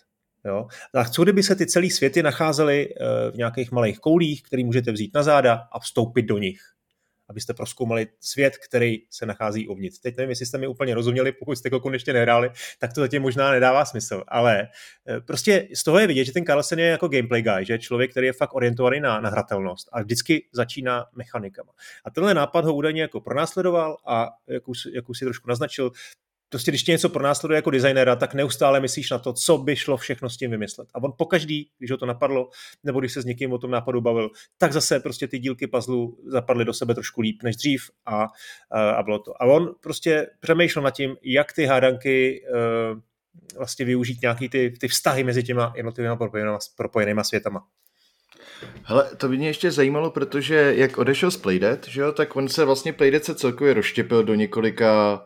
[0.44, 0.66] Jo?
[0.94, 4.92] A co kdyby se ty celé světy nacházely eh, v nějakých malých koulích, který můžete
[4.92, 6.73] vzít na záda a vstoupit do nich?
[7.28, 9.98] Abyste proskoumali svět, který se nachází uvnitř.
[9.98, 13.22] Teď nevím, jestli jste mi úplně rozuměli, pokud jste Kokun ještě nehráli, tak to zatím
[13.22, 14.68] možná nedává smysl, ale
[15.08, 18.10] eh, prostě z toho je vidět, že ten Carlsen je jako gameplay guy, že člověk,
[18.10, 21.72] který je fakt orientovaný na, na hratelnost a vždycky začíná mechanikama.
[22.04, 25.90] A tenhle nápad ho údajně jako pronásledoval a jak už, jak už si trošku naznačil,
[26.54, 29.96] prostě když tě něco pronásleduje jako designera, tak neustále myslíš na to, co by šlo
[29.96, 30.88] všechno s tím vymyslet.
[30.94, 32.48] A on pokaždý, když ho to napadlo,
[32.84, 36.06] nebo když se s někým o tom nápadu bavil, tak zase prostě ty dílky puzzle
[36.26, 38.26] zapadly do sebe trošku líp než dřív a,
[38.70, 39.42] a, bylo to.
[39.42, 42.44] A on prostě přemýšlel nad tím, jak ty hádanky
[42.92, 43.00] uh,
[43.56, 47.66] vlastně využít nějaký ty, ty vztahy mezi těma jednotlivými propojenýma, propojenýma světama.
[48.82, 52.48] Hele, to by mě ještě zajímalo, protože jak odešel z Playdead, že jo, tak on
[52.48, 55.20] se vlastně Playdead se celkově rozštěpil do několika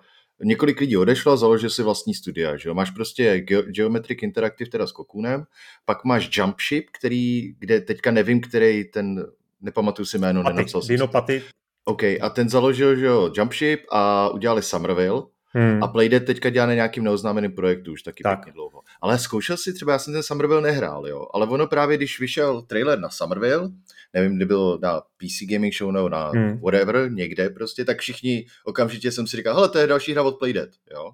[0.45, 2.75] několik lidí odešlo, založil si vlastní studia, že jo?
[2.75, 5.45] Máš prostě Ge- Geometric Interactive teda s Kokunem,
[5.85, 9.27] pak máš Jumpship, který, kde teďka nevím, který ten,
[9.61, 10.97] nepamatuju si jméno, nenapsal jsem.
[10.97, 11.43] Dinopaty.
[11.85, 15.23] OK, a ten založil, že jo, Jumpship a udělali Somerville,
[15.53, 15.83] Hmm.
[15.83, 18.39] A Playdead teďka dělá na nějakým neoznámeným projektu už taky tak.
[18.39, 18.81] pěkně dlouho.
[19.01, 22.63] Ale zkoušel si třeba, já jsem ten Somerville nehrál, jo, ale ono právě, když vyšel
[22.63, 23.71] trailer na Somerville,
[24.15, 26.61] nevím, kdy bylo na PC Gaming Show nebo na hmm.
[26.61, 30.39] whatever, někde prostě, tak všichni okamžitě jsem si říkal, hele, to je další hra od
[30.39, 31.11] Playdead, jo.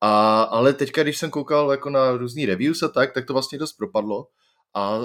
[0.00, 3.58] A, ale teďka, když jsem koukal jako na různý reviews a tak, tak to vlastně
[3.58, 4.26] dost propadlo.
[4.74, 5.00] A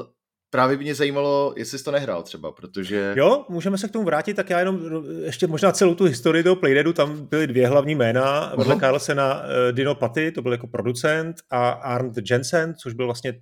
[0.54, 3.13] právě by mě zajímalo, jestli jsi to nehrál třeba, protože...
[3.18, 4.80] Jo, můžeme se k tomu vrátit, tak já jenom
[5.24, 8.58] ještě možná celou tu historii toho Playdeadu, tam byly dvě hlavní jména, uh-huh.
[8.58, 13.34] vedle Carlsena uh, Dino Paty, to byl jako producent, a Arndt Jensen, což byl vlastně,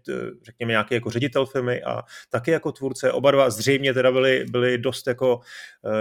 [0.45, 3.11] řekněme, nějaký jako ředitel firmy a taky jako tvůrce.
[3.11, 5.39] Oba dva zřejmě teda byli, byli dost jako,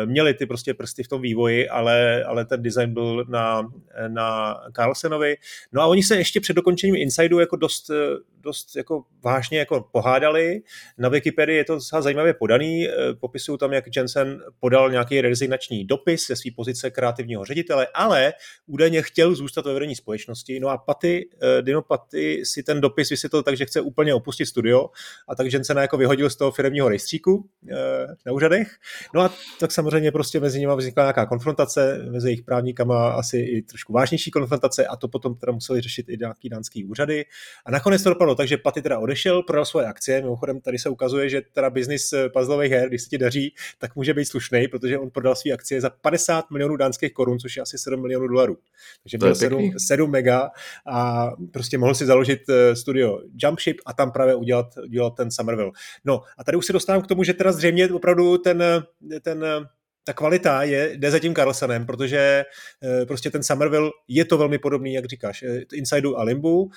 [0.05, 3.63] měli ty prostě prsty v tom vývoji, ale, ale ten design byl na,
[4.09, 5.37] na Carlsenovi.
[5.73, 7.91] No a oni se ještě před dokončením Insideu jako dost,
[8.41, 10.63] dost jako vážně jako pohádali,
[10.99, 15.85] na Wikipedii je to docela zajímavě podaný, eh, popisují tam, jak Jensen podal nějaký rezignační
[15.85, 18.33] dopis ze své pozice kreativního ředitele, ale
[18.67, 20.61] údajně chtěl zůstat ve vedení společnosti.
[20.61, 24.49] No a Paty, eh, Dino Paty si ten dopis vysvětlil tak, že chce úplně opustit
[24.49, 24.91] studio
[25.29, 27.77] a tak Jensena jako vyhodil z toho firmního rejstříku eh,
[28.27, 28.77] na úřadech.
[29.15, 29.33] No a
[29.71, 34.31] tak samozřejmě prostě mezi nimi vznikla nějaká konfrontace, mezi jejich právníkama asi i trošku vážnější
[34.31, 37.25] konfrontace a to potom teda museli řešit i nějaký dánský úřady.
[37.67, 40.89] A nakonec to dopadlo tak, že Paty teda odešel, prodal svoje akcie, mimochodem tady se
[40.89, 44.69] ukazuje, že teda biznis eh, puzzlových her, když se ti daří, tak může být slušný,
[44.69, 48.29] protože on prodal své akcie za 50 milionů dánských korun, což je asi 7 milionů
[48.29, 48.57] dolarů.
[49.03, 50.51] Takže měl 7, 7 mega
[50.87, 55.73] a prostě mohl si založit eh, studio Jumpship a tam právě udělat, udělat ten Somerville.
[56.05, 58.63] No a tady už se dostávám k tomu, že teda zřejmě opravdu ten,
[59.23, 59.45] ten
[60.05, 62.45] ta kvalita je, jde za tím Carlsonem, protože
[62.83, 66.63] uh, prostě ten Somerville je to velmi podobný, jak říkáš, uh, Insideu a Limbu.
[66.63, 66.71] Uh,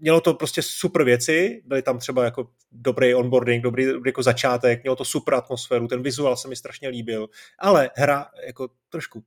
[0.00, 4.82] mělo to prostě super věci, byly tam třeba jako dobrý onboarding, dobrý, dobrý jako začátek,
[4.82, 9.22] mělo to super atmosféru, ten vizuál se mi strašně líbil, ale hra jako trošku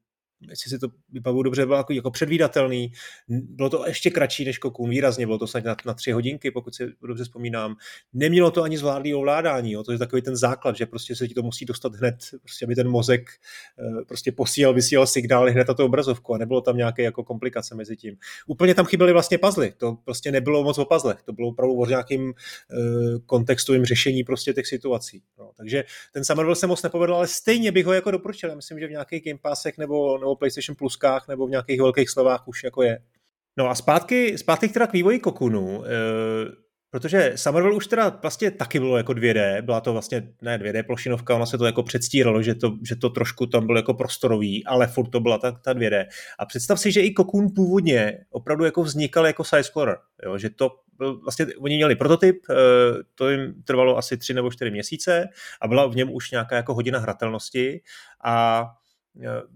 [0.49, 2.91] jestli si to vybavuju dobře, bylo jako, jako předvídatelný.
[3.29, 6.75] Bylo to ještě kratší než Kokun, výrazně, bylo to snad na, na tři hodinky, pokud
[6.75, 7.75] si dobře vzpomínám.
[8.13, 9.83] Nemělo to ani zvládlý ovládání, jo.
[9.83, 12.75] to je takový ten základ, že prostě se ti to musí dostat hned, prostě aby
[12.75, 13.29] ten mozek
[13.79, 17.75] eh, prostě posílal, vysílal signály hned na tu obrazovku a nebylo tam nějaké jako komplikace
[17.75, 18.15] mezi tím.
[18.47, 21.85] Úplně tam chyběly vlastně puzzle, to prostě nebylo moc o puzzlech, to bylo opravdu o
[21.85, 22.33] nějakým uh,
[23.25, 25.21] kontextovým řešení prostě těch situací.
[25.39, 25.51] No.
[25.57, 28.49] Takže ten Summerville se moc nepovedl, ale stejně bych ho jako doporučil.
[28.49, 32.09] Já myslím, že v nějakých Game Passech nebo, nebo PlayStation Pluskách nebo v nějakých velkých
[32.09, 32.99] slovách už jako je.
[33.57, 35.89] No a zpátky, zpátky teda k vývoji Kokunu, e,
[36.91, 41.35] protože Summerville už teda vlastně taky bylo jako 2D, byla to vlastně ne 2D plošinovka,
[41.35, 44.87] ona se to jako předstíralo, že to, že to trošku tam bylo jako prostorový, ale
[44.87, 46.05] furt to byla ta, ta 2D.
[46.39, 50.71] A představ si, že i Kokun původně opravdu jako vznikal jako side-scroller, jo, že to
[51.23, 52.53] vlastně oni měli prototyp, eh,
[53.15, 55.27] to jim trvalo asi tři nebo čtyři měsíce
[55.61, 57.81] a byla v něm už nějaká jako hodina hratelnosti
[58.23, 58.65] a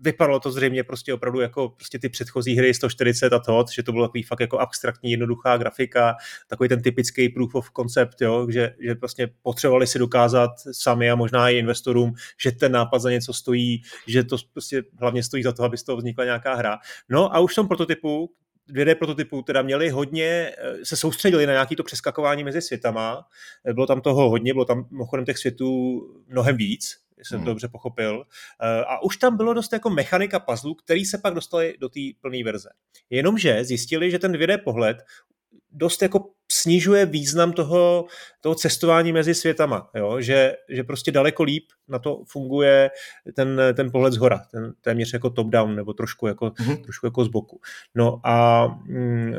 [0.02, 3.91] vypadalo to zřejmě prostě opravdu jako prostě ty předchozí hry 140 a to, že to
[3.91, 6.15] bylo takový fakt jako abstraktní, jednoduchá grafika,
[6.47, 11.15] takový ten typický proof of concept, jo, že, že prostě potřebovali si dokázat sami a
[11.15, 15.52] možná i investorům, že ten nápad za něco stojí, že to prostě hlavně stojí za
[15.52, 16.78] to, aby z toho vznikla nějaká hra.
[17.10, 18.30] No a už v tom prototypu,
[18.69, 23.28] 2D prototypů teda měli hodně, eh, se soustředili na nějaký to přeskakování mezi světama.
[23.65, 27.45] Eh, bylo tam toho hodně, bylo tam mimochodem těch světů mnohem víc, jsem hmm.
[27.45, 28.23] to dobře pochopil.
[28.62, 31.99] Eh, a už tam bylo dost jako mechanika puzzle, který se pak dostali do té
[32.21, 32.69] plné verze.
[33.10, 34.97] Jenomže zjistili, že ten 2D pohled
[35.73, 38.06] dost jako snižuje význam toho,
[38.41, 40.21] toho cestování mezi světama, jo?
[40.21, 42.89] Že, že prostě daleko líp na to funguje
[43.36, 46.84] ten, ten pohled z hora, ten téměř jako top-down nebo trošku jako, mm-hmm.
[46.84, 47.62] trošku jako z boku.
[47.95, 49.34] No a mm,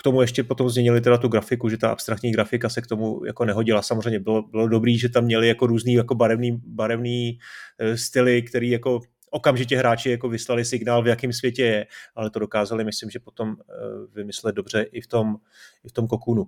[0.00, 3.24] k tomu ještě potom změnili teda tu grafiku, že ta abstraktní grafika se k tomu
[3.24, 3.82] jako nehodila.
[3.82, 7.38] Samozřejmě bylo, bylo dobrý, že tam měli jako různý jako barevný, barevný
[7.78, 12.38] eh, styly, který jako okamžitě hráči jako vyslali signál, v jakém světě je, ale to
[12.38, 13.74] dokázali, myslím, že potom eh,
[14.14, 15.36] vymyslet dobře i v tom,
[15.84, 16.46] i v tom kokunu.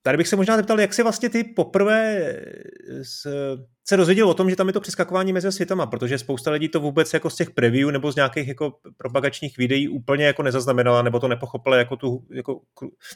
[0.00, 2.32] Eh, Tady bych se možná zeptal, jak si vlastně ty poprvé
[3.02, 3.26] s,
[3.88, 6.80] se dozvěděl o tom, že tam je to přeskakování mezi světama, protože spousta lidí to
[6.80, 11.20] vůbec jako z těch preview nebo z nějakých jako propagačních videí úplně jako nezaznamenala nebo
[11.20, 12.60] to nepochopila jako tu, jako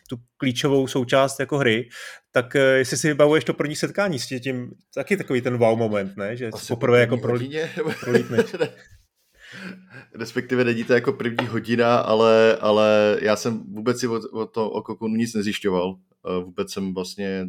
[0.08, 1.88] tu klíčovou součást jako hry,
[2.32, 6.16] tak eh, jestli si vybavuješ to první setkání s tím, taky takový ten wow moment,
[6.16, 6.36] ne?
[6.36, 7.58] že Asi poprvé jako prolí,
[8.00, 8.54] prolítneš.
[10.14, 14.70] Respektive není to jako první hodina, ale, ale já jsem vůbec si o, o to
[14.70, 15.96] o Kokunu nic nezjišťoval.
[16.26, 17.46] Eh, vůbec jsem vlastně,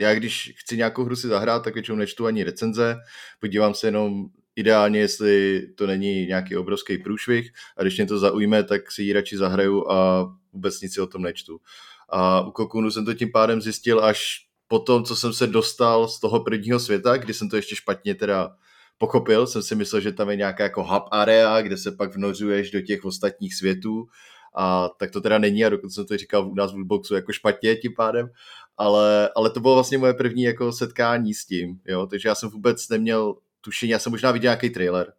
[0.00, 2.96] já když chci nějakou hru si zahrát, tak většinou nečtu ani recenze,
[3.40, 7.52] podívám se jenom ideálně, jestli to není nějaký obrovský průšvih.
[7.76, 11.06] A když mě to zaujme, tak si ji radši zahraju a vůbec nic si o
[11.06, 11.60] tom nečtu.
[12.08, 16.08] A u Kokunu jsem to tím pádem zjistil až po tom, co jsem se dostal
[16.08, 18.56] z toho prvního světa, kdy jsem to ještě špatně teda
[18.98, 22.70] pochopil, jsem si myslel, že tam je nějaká jako hub area, kde se pak vnořuješ
[22.70, 24.06] do těch ostatních světů
[24.54, 27.32] a tak to teda není a dokonce jsem to říkal u nás v Lootboxu jako
[27.32, 28.30] špatně tím pádem,
[28.76, 32.48] ale, ale to bylo vlastně moje první jako setkání s tím, jo, takže já jsem
[32.48, 35.12] vůbec neměl tušení, já jsem možná viděl nějaký trailer,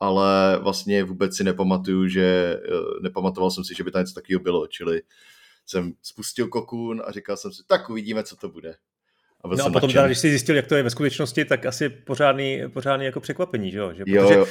[0.00, 2.70] ale vlastně vůbec si nepamatuju, že eh,
[3.02, 5.02] nepamatoval jsem si, že by tam něco takového bylo, čili
[5.66, 8.74] jsem spustil kokun a říkal jsem si, tak uvidíme, co to bude.
[9.44, 11.88] A no a potom, teda, když jsi zjistil, jak to je ve skutečnosti, tak asi
[11.88, 13.92] pořádný, pořádný jako překvapení, že jo?
[13.94, 14.46] Že, jo, protože jo.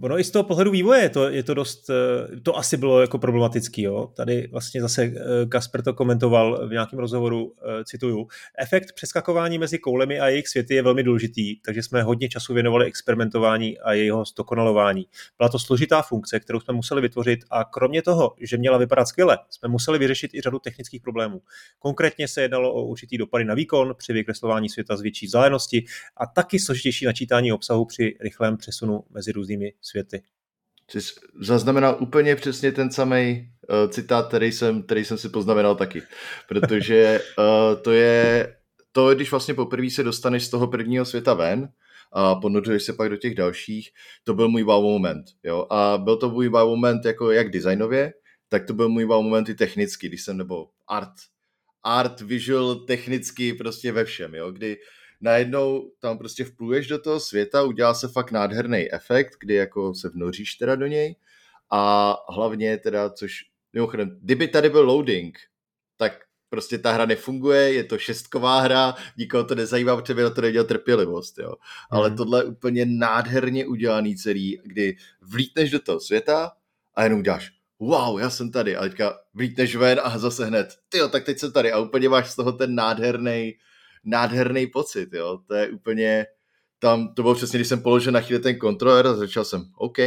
[0.00, 3.18] Ono i z toho pohledu vývoje to, je to dost, eh, to asi bylo jako
[3.18, 4.06] problematický, jo.
[4.16, 5.12] Tady vlastně zase eh,
[5.48, 8.26] Kasper to komentoval v nějakém rozhovoru, eh, cituju,
[8.58, 12.86] efekt přeskakování mezi koulemi a jejich světy je velmi důležitý, takže jsme hodně času věnovali
[12.86, 15.06] experimentování a jeho zdokonalování.
[15.38, 19.38] Byla to složitá funkce, kterou jsme museli vytvořit a kromě toho, že měla vypadat skvěle,
[19.50, 21.42] jsme museli vyřešit i řadu technických problémů.
[21.78, 25.84] Konkrétně se jednalo o určitý dopady na výkon při vykreslování světa z větší vzdálenosti
[26.16, 30.22] a taky složitější načítání obsahu při rychlém přesunu mezi různými světy.
[30.90, 36.02] Jsi zaznamenal úplně přesně ten samý uh, citát, který jsem, který jsem si poznamenal taky.
[36.48, 38.56] Protože uh, to je
[38.92, 41.68] to, když vlastně poprvé se dostaneš z toho prvního světa ven
[42.12, 43.90] a ponořuješ se pak do těch dalších,
[44.24, 45.24] to byl můj wow moment.
[45.42, 45.66] Jo?
[45.70, 48.12] A byl to můj wow moment jako jak designově,
[48.48, 51.12] tak to byl můj wow moment i technicky, když jsem, nebo art,
[51.82, 54.50] art, visual, technicky, prostě ve všem, jo?
[54.50, 54.82] kdy uh,
[55.22, 60.08] najednou tam prostě vpluješ do toho světa, udělá se fakt nádherný efekt, kdy jako se
[60.08, 61.16] vnoříš teda do něj
[61.70, 63.32] a hlavně teda, což
[63.72, 65.38] mimochodem, kdyby tady byl loading,
[65.96, 66.12] tak
[66.48, 70.40] prostě ta hra nefunguje, je to šestková hra, nikoho to nezajímá, protože by na to
[70.40, 71.54] nedělal trpělivost, jo.
[71.90, 72.16] Ale mm.
[72.16, 76.52] tohle je úplně nádherně udělaný celý, kdy vlítneš do toho světa
[76.94, 78.76] a jenom uděláš wow, já jsem tady.
[78.76, 81.72] A teďka vlítneš ven a zase hned, jo, tak teď jsem tady.
[81.72, 83.54] A úplně máš z toho ten nádherný,
[84.04, 85.38] nádherný pocit, jo.
[85.46, 86.26] To je úplně,
[86.78, 89.98] tam, to bylo přesně, když jsem položil na chvíli ten kontroler a začal jsem, OK,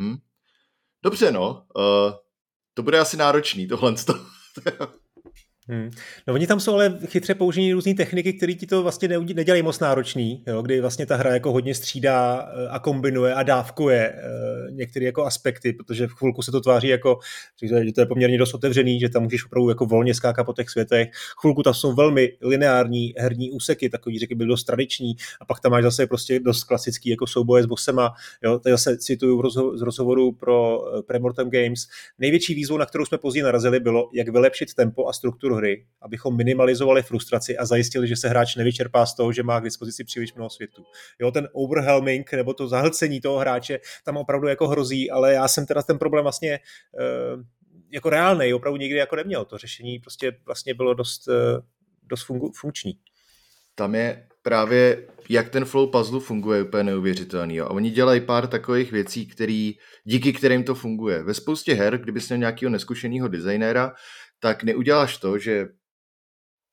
[0.00, 0.16] hm.
[1.02, 2.12] Dobře, no, uh,
[2.74, 3.94] to bude asi náročný, tohle.
[5.68, 5.90] Hmm.
[6.26, 9.80] No oni tam jsou ale chytře použení různé techniky, které ti to vlastně nedělají moc
[9.80, 10.62] náročný, jo?
[10.62, 15.24] kdy vlastně ta hra jako hodně střídá eh, a kombinuje a dávkuje uh, některé jako
[15.24, 17.18] aspekty, protože v chvilku se to tváří jako,
[17.62, 20.70] že to je poměrně dost otevřený, že tam můžeš opravdu jako volně skákat po těch
[20.70, 21.08] světech.
[21.40, 25.72] Chvilku tam jsou velmi lineární herní úseky, takový, řekl byl dost tradiční, a pak tam
[25.72, 28.14] máš zase prostě dost klasický jako souboje s bossema.
[28.42, 28.58] Jo?
[28.58, 31.86] To zase cituju z rozhovoru pro eh, Premortem Games.
[32.18, 36.36] Největší výzvou, na kterou jsme později narazili, bylo, jak vylepšit tempo a strukturu hry, abychom
[36.36, 40.34] minimalizovali frustraci a zajistili, že se hráč nevyčerpá z toho, že má k dispozici příliš
[40.34, 40.84] mnoho světů.
[41.20, 45.66] Jo, ten overwhelming nebo to zahlcení toho hráče tam opravdu jako hrozí, ale já jsem
[45.66, 46.58] teda ten problém vlastně
[47.36, 47.42] uh,
[47.90, 49.44] jako reálný, opravdu nikdy jako neměl.
[49.44, 51.34] To řešení prostě vlastně bylo dost, uh,
[52.02, 52.98] dost fungu, funkční.
[53.74, 57.60] Tam je právě, jak ten flow puzzle funguje, úplně neuvěřitelný.
[57.60, 61.22] A oni dělají pár takových věcí, který, díky kterým to funguje.
[61.22, 63.92] Ve spoustě her, kdyby měl nějakého neskušeného designéra,
[64.44, 65.68] tak neuděláš to, že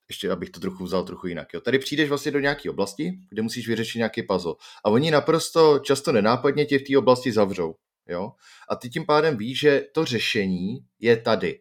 [0.09, 1.53] ještě abych to trochu vzal trochu jinak.
[1.53, 1.61] Jo.
[1.61, 4.53] Tady přijdeš vlastně do nějaké oblasti, kde musíš vyřešit nějaký puzzle.
[4.85, 7.75] A oni naprosto často nenápadně tě v té oblasti zavřou.
[8.07, 8.31] Jo?
[8.69, 11.59] A ty tím pádem víš, že to řešení je tady.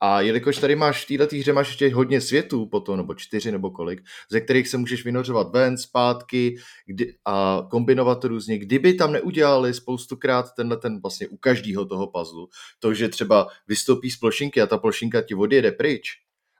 [0.00, 3.70] A jelikož tady máš v této hře máš ještě hodně světů potom, nebo čtyři nebo
[3.70, 6.56] kolik, ze kterých se můžeš vynořovat ven, zpátky
[6.86, 8.58] kdy, a kombinovat to různě.
[8.58, 12.46] Kdyby tam neudělali spoustukrát tenhle ten vlastně u každého toho puzzle,
[12.78, 16.08] to, že třeba vystoupí z plošinky a ta plošinka ti odjede pryč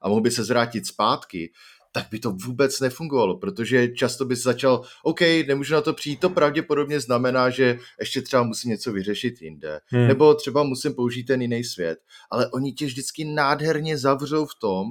[0.03, 1.53] a mohl by se zvrátit zpátky,
[1.97, 6.31] tak by to vůbec nefungovalo, protože často bys začal, OK, nemůžu na to přijít, to
[6.31, 10.09] pravděpodobně znamená, že ještě třeba musím něco vyřešit jinde, hmm.
[10.09, 11.99] nebo třeba musím použít ten jiný svět,
[12.31, 14.87] ale oni tě vždycky nádherně zavřou v tom,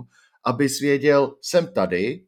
[0.46, 2.26] abys věděl, jsem tady,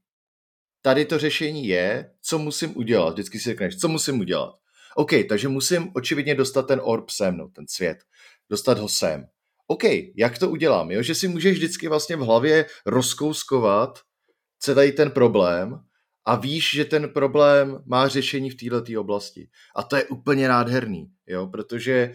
[0.82, 4.56] tady to řešení je, co musím udělat, vždycky si řekneš, co musím udělat.
[4.96, 7.98] OK, takže musím očividně dostat ten orb sem, no, ten svět,
[8.50, 9.26] dostat ho sem.
[9.68, 9.84] OK,
[10.16, 11.02] jak to udělám, jo?
[11.02, 14.00] že si můžeš vždycky vlastně v hlavě rozkouskovat,
[14.60, 15.80] celý ten problém
[16.26, 19.50] a víš, že ten problém má řešení v této oblasti.
[19.76, 22.14] A to je úplně nádherný, jo, protože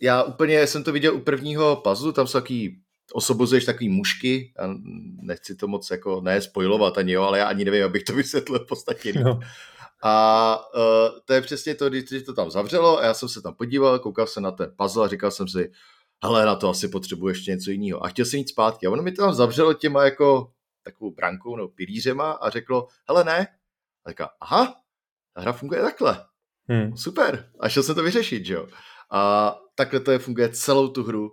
[0.00, 2.80] já úplně jsem to viděl u prvního puzzle, tam jsou takový
[3.12, 4.74] osobozuješ takový mušky, a
[5.22, 8.58] nechci to moc jako ne spojovat ani jo, ale já ani nevím, abych to vysvětlil
[8.58, 9.12] v podstatě.
[9.12, 9.40] No.
[10.02, 13.54] A uh, to je přesně to, když to tam zavřelo a já jsem se tam
[13.54, 15.72] podíval, koukal jsem na ten puzzle a říkal jsem si,
[16.24, 18.04] hele, na to asi potřebuji ještě něco jiného.
[18.04, 18.86] A chtěl jsem jít zpátky.
[18.86, 20.50] A ono mi to tam zavřelo těma jako
[20.92, 23.48] takovou brankou nebo pilířema a řeklo, hele ne.
[24.04, 24.74] A říká, aha,
[25.34, 26.24] ta hra funguje takhle.
[26.68, 26.96] Hmm.
[26.96, 27.50] Super.
[27.60, 28.68] A šel jsem to vyřešit, že jo.
[29.10, 31.32] A takhle to je, funguje celou tu hru.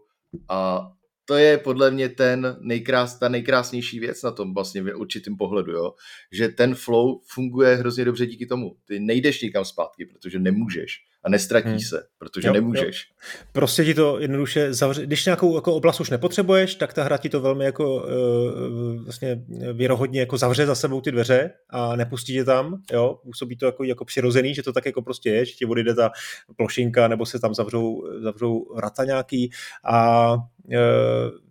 [0.50, 0.88] A
[1.26, 5.72] to je podle mě ten nejkrás, ta nejkrásnější věc na tom vlastně v určitým pohledu,
[5.72, 5.94] jo?
[6.32, 8.78] že ten flow funguje hrozně dobře díky tomu.
[8.88, 11.80] Ty nejdeš nikam zpátky, protože nemůžeš a nestratí hmm.
[11.80, 13.06] se, protože jo, nemůžeš.
[13.10, 13.46] Jo.
[13.52, 15.06] Prostě ti to jednoduše zavře...
[15.06, 19.42] Když nějakou jako oblast už nepotřebuješ, tak ta hra ti to velmi jako uh, vlastně
[19.74, 23.84] věrohodně jako zavře za sebou ty dveře a nepustí tě tam, jo, působí to jako,
[23.84, 26.12] jako přirozený, že to tak jako prostě je, že ti odjde ta
[26.56, 29.52] plošinka nebo se tam zavřou, zavřou vrata nějaký
[29.84, 30.40] a uh,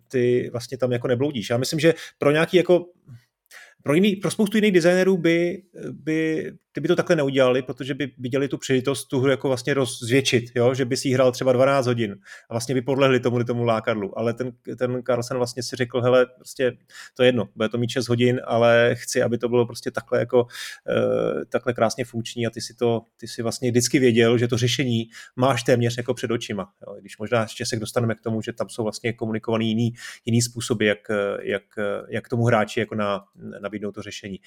[0.07, 1.49] ty vlastně tam jako nebloudíš.
[1.49, 2.85] Já myslím, že pro nějaký jako
[3.83, 8.11] pro, jiný, pro spoustu jiných designérů by, by ty by to takhle neudělali, protože by
[8.17, 10.73] viděli tu příležitost tu hru jako vlastně rozvětšit, jo?
[10.73, 12.15] že by si hrál třeba 12 hodin
[12.49, 14.19] a vlastně by podlehli tomu tomu lákadlu.
[14.19, 16.77] Ale ten, ten Carlsen vlastně si řekl, hele, prostě
[17.17, 20.19] to je jedno, bude to mít 6 hodin, ale chci, aby to bylo prostě takhle
[20.19, 24.47] jako uh, takhle krásně funkční a ty si to, ty si vlastně vždycky věděl, že
[24.47, 26.69] to řešení máš téměř jako před očima.
[26.87, 26.95] Jo?
[26.99, 29.93] Když možná ještě se dostaneme k tomu, že tam jsou vlastně komunikovaný jiný,
[30.25, 31.07] jiný způsoby, jak,
[31.41, 31.63] jak,
[32.09, 33.23] jak tomu hráči jako na,
[33.61, 34.39] nabídnout to řešení.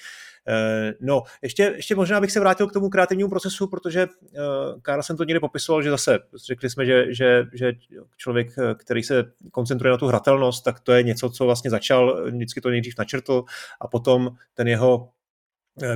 [0.49, 5.02] Uh, no, ještě, ještě možná bych se vrátil k tomu kreativnímu procesu, protože uh, Karl
[5.02, 7.72] jsem to někde popisoval, že zase řekli jsme, že, že, že
[8.16, 12.61] člověk, který se koncentruje na tu hratelnost, tak to je něco, co vlastně začal, vždycky
[12.61, 13.45] to nejdřív načrtl
[13.80, 15.18] a potom ten jeho Eh,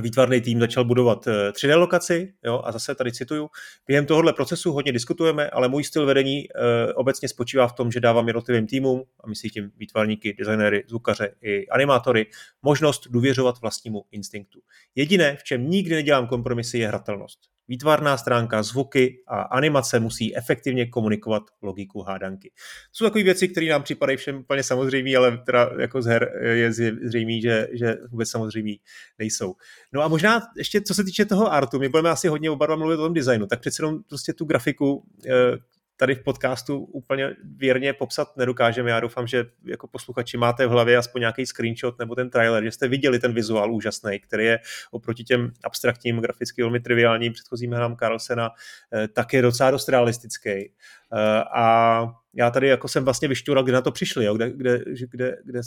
[0.01, 3.49] výtvarný tým začal budovat 3D eh, lokaci, jo, a zase tady cituju,
[3.87, 7.99] během tohohle procesu hodně diskutujeme, ale můj styl vedení e, obecně spočívá v tom, že
[7.99, 12.25] dávám jednotlivým týmům, a myslím tím výtvarníky, designéry, zvukaře i animátory,
[12.61, 14.59] možnost důvěřovat vlastnímu instinktu.
[14.95, 17.52] Jediné, v čem nikdy nedělám kompromisy, je hratelnost.
[17.67, 22.51] Výtvarná stránka, zvuky a animace musí efektivně komunikovat logiku hádanky.
[22.91, 26.73] Jsou takové věci, které nám připadají všem úplně samozřejmé, ale teda jako z her je
[27.03, 28.71] zřejmé, že, že vůbec samozřejmé
[29.19, 29.55] nejsou.
[29.93, 32.95] No a možná ještě co se týče toho artu, my budeme asi hodně oba mluvit
[32.95, 35.57] o tom designu, tak přece jenom prostě tu grafiku, eh,
[35.97, 38.89] tady v podcastu úplně věrně popsat nedokážeme.
[38.89, 42.71] Já doufám, že jako posluchači máte v hlavě aspoň nějaký screenshot nebo ten trailer, že
[42.71, 44.59] jste viděli ten vizuál úžasný, který je
[44.91, 48.49] oproti těm abstraktním, graficky velmi triviálním předchozím hrám Carlsena,
[48.93, 50.49] eh, tak je docela dost realistický.
[50.49, 54.79] Eh, a já tady jako jsem vlastně vyšťural, kde na to přišli, jo, kde, kde,
[55.11, 55.61] kde, kde,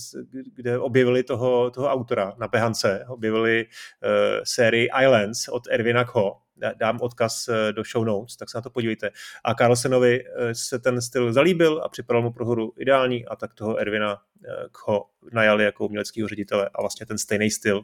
[0.55, 4.11] kde objevili toho, toho autora na Behance, objevili uh,
[4.45, 6.37] sérii Islands od Ervina Kho,
[6.77, 9.11] dám odkaz eh, do show notes, tak se na to podívejte.
[9.45, 13.55] A Carlsenovi eh, se ten styl zalíbil a připadal mu pro hru ideální a tak
[13.55, 14.51] toho Ervina eh,
[14.87, 17.83] ho najali jako uměleckého ředitele a vlastně ten stejný styl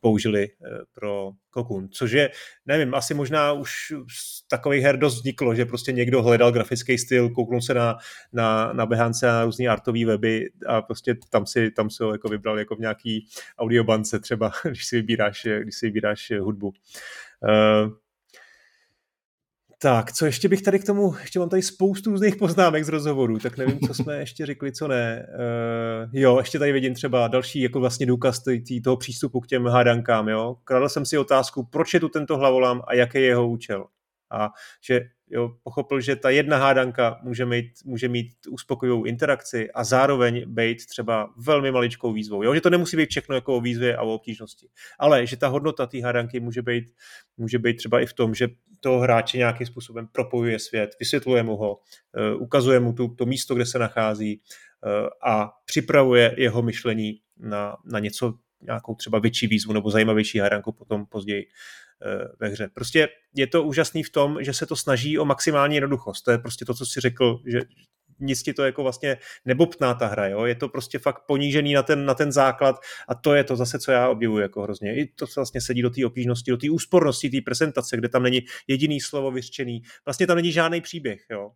[0.00, 0.48] použili
[0.92, 2.30] pro Cocoon, což je,
[2.66, 3.70] nevím, asi možná už
[4.18, 7.98] z takových her dost vzniklo, že prostě někdo hledal grafický styl, kouknul se na,
[8.32, 12.12] na, na Behance a na různý artový weby a prostě tam si, tam si ho
[12.12, 13.26] jako vybral jako v nějaký
[13.58, 16.68] audiobance třeba, když si vybíráš, když si vybíráš hudbu.
[16.68, 16.74] Uh,
[19.80, 23.38] tak, co ještě bych tady k tomu, ještě mám tady spoustu různých poznámek z rozhovorů,
[23.38, 25.26] tak nevím, co jsme ještě řekli, co ne.
[25.34, 29.46] Uh, jo, ještě tady vidím třeba další jako vlastně důkaz tý, tý, toho přístupu k
[29.46, 30.56] těm hádankám, jo.
[30.64, 33.86] Kradl jsem si otázku, proč je tu tento hlavolam a jaký je jeho účel.
[34.30, 34.48] A
[34.84, 35.00] že
[35.30, 40.86] jo, pochopil, že ta jedna hádanka může mít, může mít uspokojivou interakci a zároveň být
[40.86, 42.42] třeba velmi maličkou výzvou.
[42.42, 42.54] Jo?
[42.54, 44.68] Že to nemusí být všechno jako o výzvě a o obtížnosti.
[44.98, 46.84] Ale že ta hodnota té hádanky může být,
[47.36, 48.48] může být třeba i v tom, že
[48.80, 51.80] toho hráče nějakým způsobem propojuje svět, vysvětluje mu ho,
[52.16, 54.40] eh, ukazuje mu tu, to místo, kde se nachází
[54.86, 60.72] eh, a připravuje jeho myšlení na, na něco, nějakou třeba větší výzvu nebo zajímavější hádanku
[60.72, 61.46] potom později.
[62.06, 62.68] Eh, ve hře.
[62.74, 66.24] Prostě je to úžasný v tom, že se to snaží o maximální jednoduchost.
[66.24, 67.60] To je prostě to, co si řekl, že
[68.20, 70.44] nic ti to jako vlastně nebobtná ta hra, jo?
[70.44, 72.76] je to prostě fakt ponížený na ten, na ten základ
[73.08, 74.96] a to je to zase, co já obdivuji jako hrozně.
[74.96, 78.40] I to vlastně sedí do té obtížnosti, do té úspornosti té prezentace, kde tam není
[78.66, 79.82] jediný slovo vyřčený.
[80.04, 81.26] Vlastně tam není žádný příběh.
[81.30, 81.50] Jo?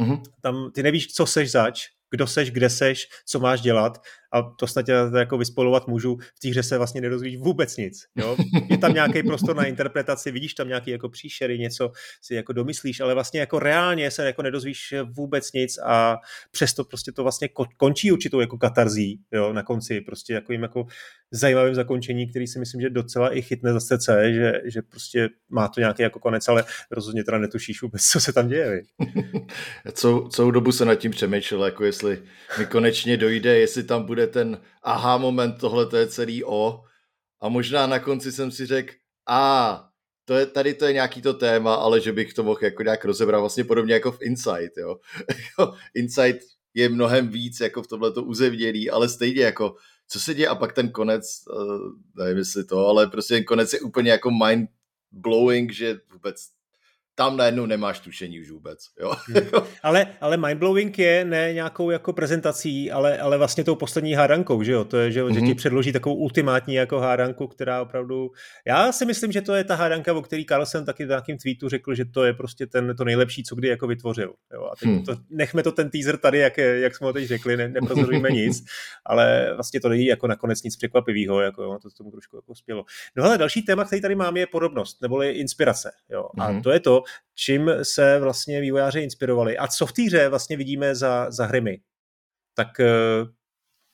[0.00, 0.22] Mm-hmm.
[0.42, 4.02] Tam ty nevíš, co seš zač, kdo seš, kde seš, co máš dělat
[4.32, 6.16] a to snad tě jako vyspolovat můžu.
[6.16, 8.04] V té hře se vlastně nedozvíš vůbec nic.
[8.16, 8.36] Jo?
[8.70, 11.90] Je tam nějaký prostor na interpretaci, vidíš tam nějaký jako příšery, něco
[12.22, 16.16] si jako domyslíš, ale vlastně jako reálně se jako nedozvíš vůbec nic a
[16.50, 19.52] přesto prostě to vlastně končí určitou jako katarzí jo?
[19.52, 20.86] na konci, prostě jako jim jako
[21.30, 25.68] zajímavým zakončení, který si myslím, že docela i chytne za srdce, že, že prostě má
[25.68, 28.82] to nějaký jako konec, ale rozhodně teda netušíš vůbec, co se tam děje.
[29.92, 32.22] Co, celou dobu se nad tím přemýšlel, jako jestli
[32.58, 36.84] mi konečně dojde, jestli tam bude ten aha moment, tohle to je celý O.
[37.40, 38.94] A možná na konci jsem si řekl,
[39.28, 39.84] a
[40.24, 43.04] to je, tady to je nějaký to téma, ale že bych to mohl jako nějak
[43.04, 44.96] rozebrat vlastně podobně jako v Insight, jo.
[45.94, 46.40] Insight
[46.74, 49.76] je mnohem víc jako v tomhleto uzevněný, ale stejně jako
[50.08, 53.72] co se děje a pak ten konec, uh, nevím jestli to, ale prostě ten konec
[53.72, 54.70] je úplně jako mind
[55.12, 56.46] blowing, že vůbec
[57.18, 58.78] tam najednou nemáš tušení už vůbec.
[59.00, 59.12] Jo?
[59.26, 59.62] Hmm.
[59.82, 64.72] ale, ale mindblowing je ne nějakou jako prezentací, ale, ale vlastně tou poslední hádankou, že
[64.72, 64.84] jo?
[64.84, 65.34] To je, že, mm-hmm.
[65.34, 65.56] že ti mhm.
[65.56, 68.30] předloží takovou ultimátní jako hádanku, která opravdu...
[68.66, 71.68] Já si myslím, že to je ta hádanka, o který Carlsen taky v nějakém tweetu
[71.68, 74.34] řekl, že to je prostě ten, to nejlepší, co kdy jako vytvořil.
[74.54, 74.64] Jo?
[74.72, 75.04] A teď hmm.
[75.04, 78.64] to, nechme to ten teaser tady, jak, jak jsme ho teď řekli, ne, neprozorujeme nic,
[79.06, 81.78] ale vlastně to není jako nakonec nic překvapivého, jako jo?
[81.82, 82.84] to tomu trošku jako spělo.
[83.16, 85.90] No ale další téma, který tady mám, je podobnost, neboli inspirace.
[86.10, 86.28] Jo?
[86.38, 86.62] A mm-hmm.
[86.62, 87.02] to je to,
[87.34, 91.80] čím se vlastně vývojáři inspirovali a co v té hře vlastně vidíme za, za hrymy.
[92.54, 93.24] Tak eh,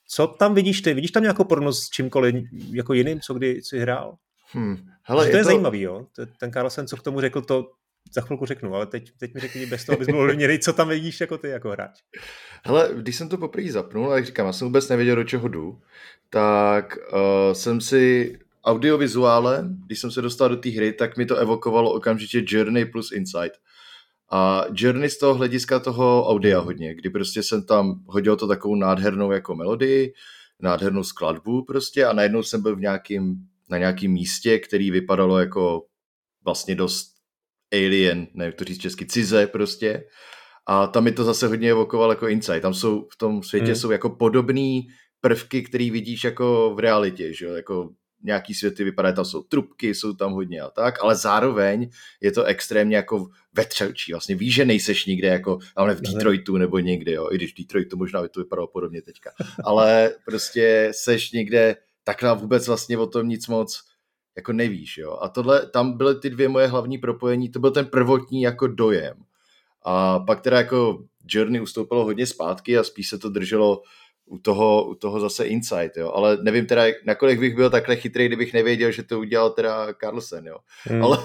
[0.09, 0.95] co tam vidíš ty?
[0.95, 2.35] Vidíš tam nějakou podobnost s čímkoliv
[2.73, 4.17] jako jiným, co kdy jsi hrál?
[4.53, 4.77] Hmm.
[5.03, 5.47] Hele, to je, je to...
[5.47, 6.07] zajímavý, jo?
[6.39, 7.71] Ten Carlsen, co k tomu řekl, to
[8.13, 10.89] za chvilku řeknu, ale teď, teď mi řekni bez toho, abys mohl měřit, co tam
[10.89, 12.01] vidíš jako ty jako hráč.
[12.65, 15.81] Hele, když jsem to poprvé zapnul, jak říkám, já jsem vůbec nevěděl, do čeho jdu,
[16.31, 21.37] tak uh, jsem si audiovizuále, když jsem se dostal do té hry, tak mi to
[21.37, 23.53] evokovalo okamžitě Journey plus Insight.
[24.31, 28.75] A Journey z toho hlediska toho audia hodně, kdy prostě jsem tam hodil to takovou
[28.75, 30.13] nádhernou jako melodii,
[30.61, 33.37] nádhernou skladbu prostě a najednou jsem byl v nějakým,
[33.71, 35.85] na nějakém místě, který vypadalo jako
[36.45, 37.15] vlastně dost
[37.73, 40.05] alien, nevím to říct česky, cize prostě.
[40.67, 42.63] A tam mi to zase hodně evokovalo jako insight.
[42.63, 43.75] Tam jsou v tom světě hmm.
[43.75, 44.81] jsou jako podobné
[45.21, 47.55] prvky, které vidíš jako v realitě, že jo?
[47.55, 47.91] Jako
[48.25, 52.45] nějaký světy vypadají, tam jsou trubky, jsou tam hodně a tak, ale zároveň je to
[52.45, 57.29] extrémně jako vetřelčí, vlastně víš, že nejseš nikde jako, ale v Detroitu nebo někde, jo,
[57.33, 59.31] i když v Detroitu možná by to vypadalo podobně teďka,
[59.65, 63.83] ale prostě seš někde takhle vůbec vlastně o tom nic moc
[64.37, 65.19] jako nevíš, jo.
[65.21, 69.17] A tohle, tam byly ty dvě moje hlavní propojení, to byl ten prvotní jako dojem.
[69.87, 73.83] A pak teda jako Journey ustoupilo hodně zpátky a spíš se to drželo
[74.27, 76.13] u toho, u toho zase insight, jo.
[76.15, 80.47] Ale nevím teda, nakolik bych byl takhle chytrý, kdybych nevěděl, že to udělal teda Carlsen,
[80.47, 80.57] jo.
[80.85, 81.03] Hmm.
[81.03, 81.19] Ale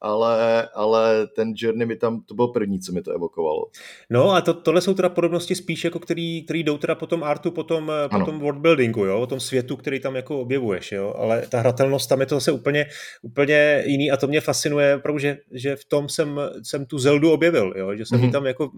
[0.00, 3.66] ale, ale ten Journey mi tam, to bylo první, co mi to evokovalo.
[4.10, 7.24] No a to, tohle jsou teda podobnosti spíš, jako který, který jdou teda po tom
[7.24, 11.14] artu, po tom, po tom worldbuildingu, jo, o tom světu, který tam jako objevuješ, jo,
[11.16, 12.86] ale ta hratelnost tam je to zase úplně,
[13.22, 17.74] úplně jiný a to mě fascinuje, protože že v tom jsem, jsem tu Zeldu objevil,
[17.76, 18.32] jo, že jsem mm-hmm.
[18.32, 18.70] tam jako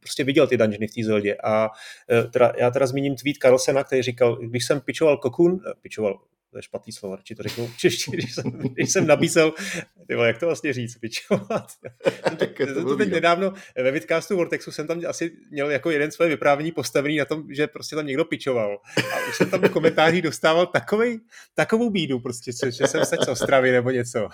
[0.00, 1.36] prostě viděl ty dungeony v té Zeldě.
[1.44, 1.68] A
[2.10, 6.18] e, teda, já teda zmíním tweet Carlsena, který říkal, když jsem pičoval Cocoon, e, pičoval,
[6.50, 9.52] to je špatný slovo, radši to řeknu čeště, když jsem, když jsem nabízel,
[10.06, 11.66] tyvo, jak to vlastně říct, pičovat.
[12.38, 16.28] to, to, to teď nedávno ve vidcastu Vortexu jsem tam asi měl jako jeden své
[16.28, 18.78] vyprávění postavený na tom, že prostě tam někdo pičoval.
[19.12, 21.20] A už jsem tam v komentářích dostával takovej,
[21.54, 24.28] takovou bídu, prostě, že jsem se z Ostravy nebo něco.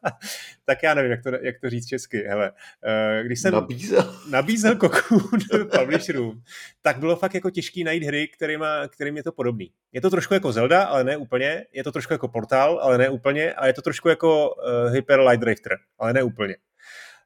[0.64, 2.18] tak já nevím, jak to, jak to říct česky.
[2.18, 2.52] Hele,
[2.84, 5.40] eh, když jsem nabízel, nabízel Cocoon
[5.78, 6.42] publisherům,
[6.82, 9.72] tak bylo fakt jako těžký najít hry, kterýma, kterým je to podobný.
[9.92, 13.08] Je to trošku jako Zelda, ale ne úplně je to trošku jako portál, ale ne
[13.08, 16.56] úplně, a je to trošku jako uh, Hyper Light Drifter, ale ne úplně.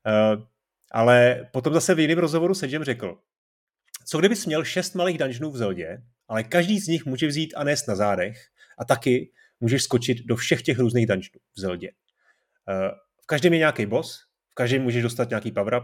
[0.07, 0.43] Uh,
[0.93, 3.19] ale potom zase v jiném rozhovoru Sedgem řekl,
[4.07, 7.65] co kdybys měl šest malých dungeonů v Zeldě, ale každý z nich může vzít a
[7.65, 8.37] nést na zádech
[8.79, 11.91] a taky můžeš skočit do všech těch různých dungeonů v Zeldě.
[12.69, 12.89] Uh,
[13.23, 14.19] v každém je nějaký boss,
[14.51, 15.83] v každém můžeš dostat nějaký power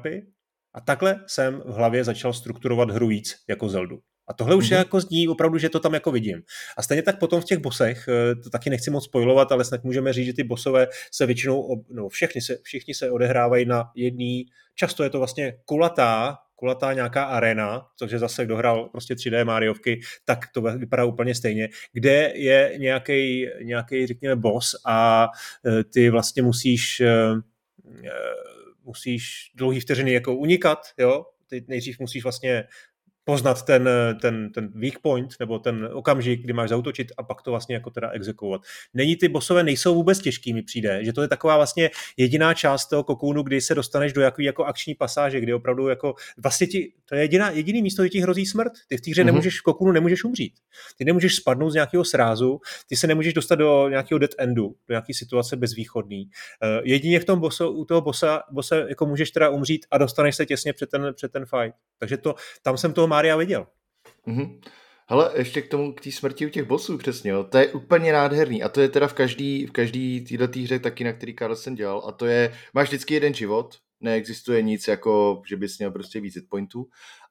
[0.75, 4.03] a takhle jsem v hlavě začal strukturovat hru víc jako Zeldu.
[4.33, 4.73] A tohle už mm-hmm.
[4.73, 6.43] je jako zní opravdu, že to tam jako vidím.
[6.77, 9.85] A stejně tak potom v těch bosech, eh, to taky nechci moc spojovat, ale snad
[9.85, 14.47] můžeme říct, že ty bosové se většinou, no všichni se, všichni se odehrávají na jedný,
[14.75, 19.45] často je to vlastně kulatá, kulatá nějaká arena, což je zase, kdo hrál prostě 3D
[19.45, 25.29] Mariovky, tak to vypadá úplně stejně, kde je nějaký, nějaký řekněme, boss a
[25.67, 27.35] eh, ty vlastně musíš eh,
[28.85, 32.65] musíš dlouhý vteřiny jako unikat, jo, ty nejdřív musíš vlastně
[33.25, 33.89] poznat ten,
[34.21, 37.91] ten, ten weak point, nebo ten okamžik, kdy máš zautočit a pak to vlastně jako
[37.91, 38.63] teda exekuovat.
[38.95, 42.87] Není ty bosové nejsou vůbec těžký, mi přijde, že to je taková vlastně jediná část
[42.87, 46.93] toho kokounu, kdy se dostaneš do jaký jako akční pasáže, kdy opravdu jako vlastně ti,
[47.05, 48.73] to je jediná, jediný místo, kde ti hrozí smrt.
[48.89, 49.27] Ty v té hře mm-hmm.
[49.27, 50.53] nemůžeš v kokounu nemůžeš umřít.
[50.99, 54.93] Ty nemůžeš spadnout z nějakého srázu, ty se nemůžeš dostat do nějakého dead endu, do
[54.93, 56.25] nějaké situace bezvýchodný.
[56.25, 60.37] Uh, jedině v tom boso, u toho bossa, bossa jako můžeš teda umřít a dostaneš
[60.37, 61.77] se těsně před ten, před ten fight.
[61.99, 63.67] Takže to, tam jsem toho Mária viděl.
[64.27, 64.61] Mm-hmm.
[65.09, 67.45] Hele, ještě k tomu, k té smrti u těch bossů přesně, jo.
[67.45, 71.05] to je úplně nádherný a to je teda v každý, v každý této hře taky,
[71.05, 75.57] na který Carlsen dělal a to je, máš vždycky jeden život, neexistuje nic jako, že
[75.57, 76.87] bys měl prostě víc pointů,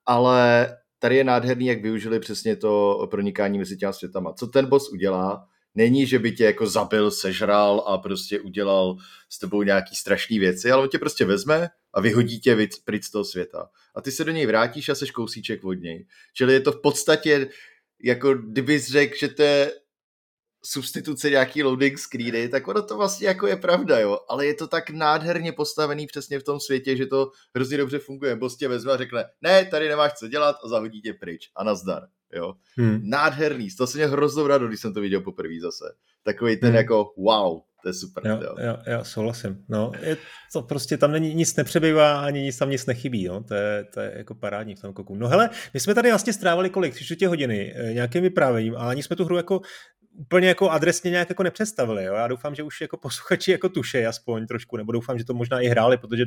[0.05, 0.69] ale
[0.99, 4.33] tady je nádherný, jak využili přesně to pronikání mezi těma světama.
[4.33, 8.97] Co ten boss udělá, není, že by tě jako zabil, sežral a prostě udělal
[9.29, 13.11] s tebou nějaký strašný věci, ale on tě prostě vezme a vyhodí tě pryč z
[13.11, 13.69] toho světa.
[13.95, 16.05] A ty se do něj vrátíš a seš kousíček od něj.
[16.33, 17.49] Čili je to v podstatě
[18.03, 19.71] jako kdybys řekl, že to je
[20.63, 24.19] substituce nějaký loading screeny, tak ono to vlastně jako je pravda, jo.
[24.29, 28.35] Ale je to tak nádherně postavený přesně v tom světě, že to hrozně dobře funguje.
[28.35, 31.49] Prostě vezme a řekne, ne, tady nemáš co dělat a zahodí tě pryč.
[31.55, 32.53] A nazdar, jo.
[32.77, 32.99] Hmm.
[33.03, 35.85] Nádherný, to se mě hroznou rado, když jsem to viděl poprvé zase.
[36.23, 36.77] Takový ten hmm.
[36.77, 38.27] jako wow, to je super.
[38.27, 38.55] Jo, jo.
[38.59, 39.65] Jo, jo, souhlasím.
[39.69, 40.17] No, je
[40.53, 43.27] to prostě tam není, nic nepřebývá, ani nic tam nic nechybí.
[43.27, 43.43] No.
[43.43, 45.15] To, je, to je jako parádní v tom koku.
[45.15, 46.93] No hele, my jsme tady vlastně strávali kolik?
[46.93, 49.61] Tři čtvrtě hodiny eh, nějakým vyprávěním a ani jsme tu hru jako
[50.17, 52.03] úplně jako adresně nějak jako nepředstavili.
[52.03, 52.13] Jo?
[52.13, 55.59] Já doufám, že už jako posluchači jako tuše aspoň trošku, nebo doufám, že to možná
[55.59, 56.23] i hráli, protože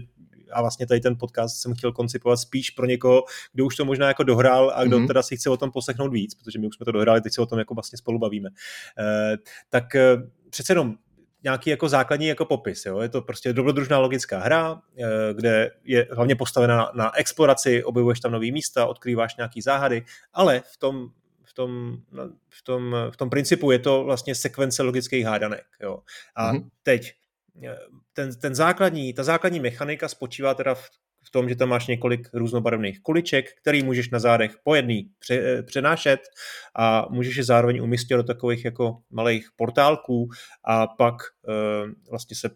[0.52, 4.08] a vlastně tady ten podcast jsem chtěl koncipovat spíš pro někoho, kdo už to možná
[4.08, 5.06] jako dohrál a kdo mm-hmm.
[5.06, 7.42] teda si chce o tom poslechnout víc, protože my už jsme to dohráli, teď se
[7.42, 8.48] o tom jako vlastně spolu bavíme.
[8.98, 9.36] E,
[9.70, 10.16] tak e,
[10.50, 10.94] přece jenom
[11.44, 12.86] nějaký jako základní jako popis.
[12.86, 13.00] Jo?
[13.00, 18.20] Je to prostě dobrodružná logická hra, eh, kde je hlavně postavena na, na exploraci, objevuješ
[18.20, 21.08] tam nový místa, odkrýváš nějaký záhady, ale v tom
[21.46, 21.96] v tom,
[22.48, 25.64] v tom, v tom principu je to vlastně sekvence logických hádanek.
[25.82, 25.98] Jo.
[26.36, 26.68] A mm-hmm.
[26.82, 27.12] teď
[27.64, 27.76] eh,
[28.12, 30.90] ten, ten základní, ta základní mechanika spočívá teda v
[31.34, 36.20] tom, že tam máš několik různobarevných kuliček, který můžeš na zádech po jedný eh, přenášet
[36.76, 40.28] a můžeš je zároveň umístit do takových jako malých portálků
[40.64, 41.14] a pak
[41.48, 41.52] e,
[42.10, 42.50] vlastně se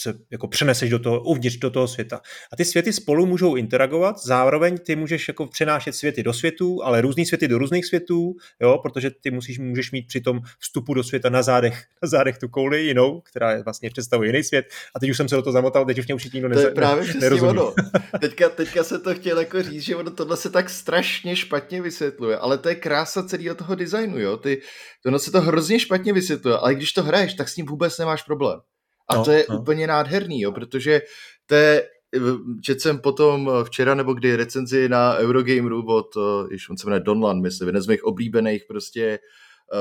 [0.00, 2.20] se jako přeneseš do toho, uvnitř do toho světa.
[2.52, 7.00] A ty světy spolu můžou interagovat, zároveň ty můžeš jako přenášet světy do světů, ale
[7.00, 11.04] různý světy do různých světů, jo, protože ty musíš, můžeš mít při tom vstupu do
[11.04, 14.66] světa na zádech, na zádech tu kouli jinou, která je vlastně představuje jiný svět.
[14.94, 16.70] A teď už jsem se do toho zamotal, teď už mě už nikdo To je
[16.70, 17.74] právě přesně ono.
[18.20, 22.38] Teďka, teďka se to chtěl jako říct, že ono tohle se tak strašně špatně vysvětluje,
[22.38, 24.36] ale to je krása celého toho designu, jo.
[24.36, 24.60] Ty,
[25.06, 28.22] ono se to hrozně špatně vysvětluje, ale když to hraješ, tak s ním vůbec nemáš
[28.22, 28.60] problém.
[29.08, 29.58] A no, to je no.
[29.58, 31.02] úplně nádherný, jo, protože
[31.46, 31.88] to je,
[32.62, 36.16] četl jsem potom včera nebo kdy recenzi na Eurogameru od,
[36.50, 39.18] již on se jmenuje Donlan, myslím, jeden z mých oblíbených prostě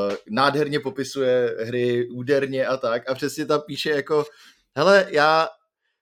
[0.07, 4.25] uh, nádherně popisuje hry úderně a tak a přesně tam píše jako
[4.75, 5.47] hele, já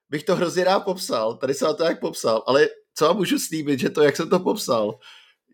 [0.10, 3.80] bych to hrozně rád popsal, tady jsem to jak popsal, ale co vám můžu slíbit,
[3.80, 5.00] že to, jak jsem to popsal,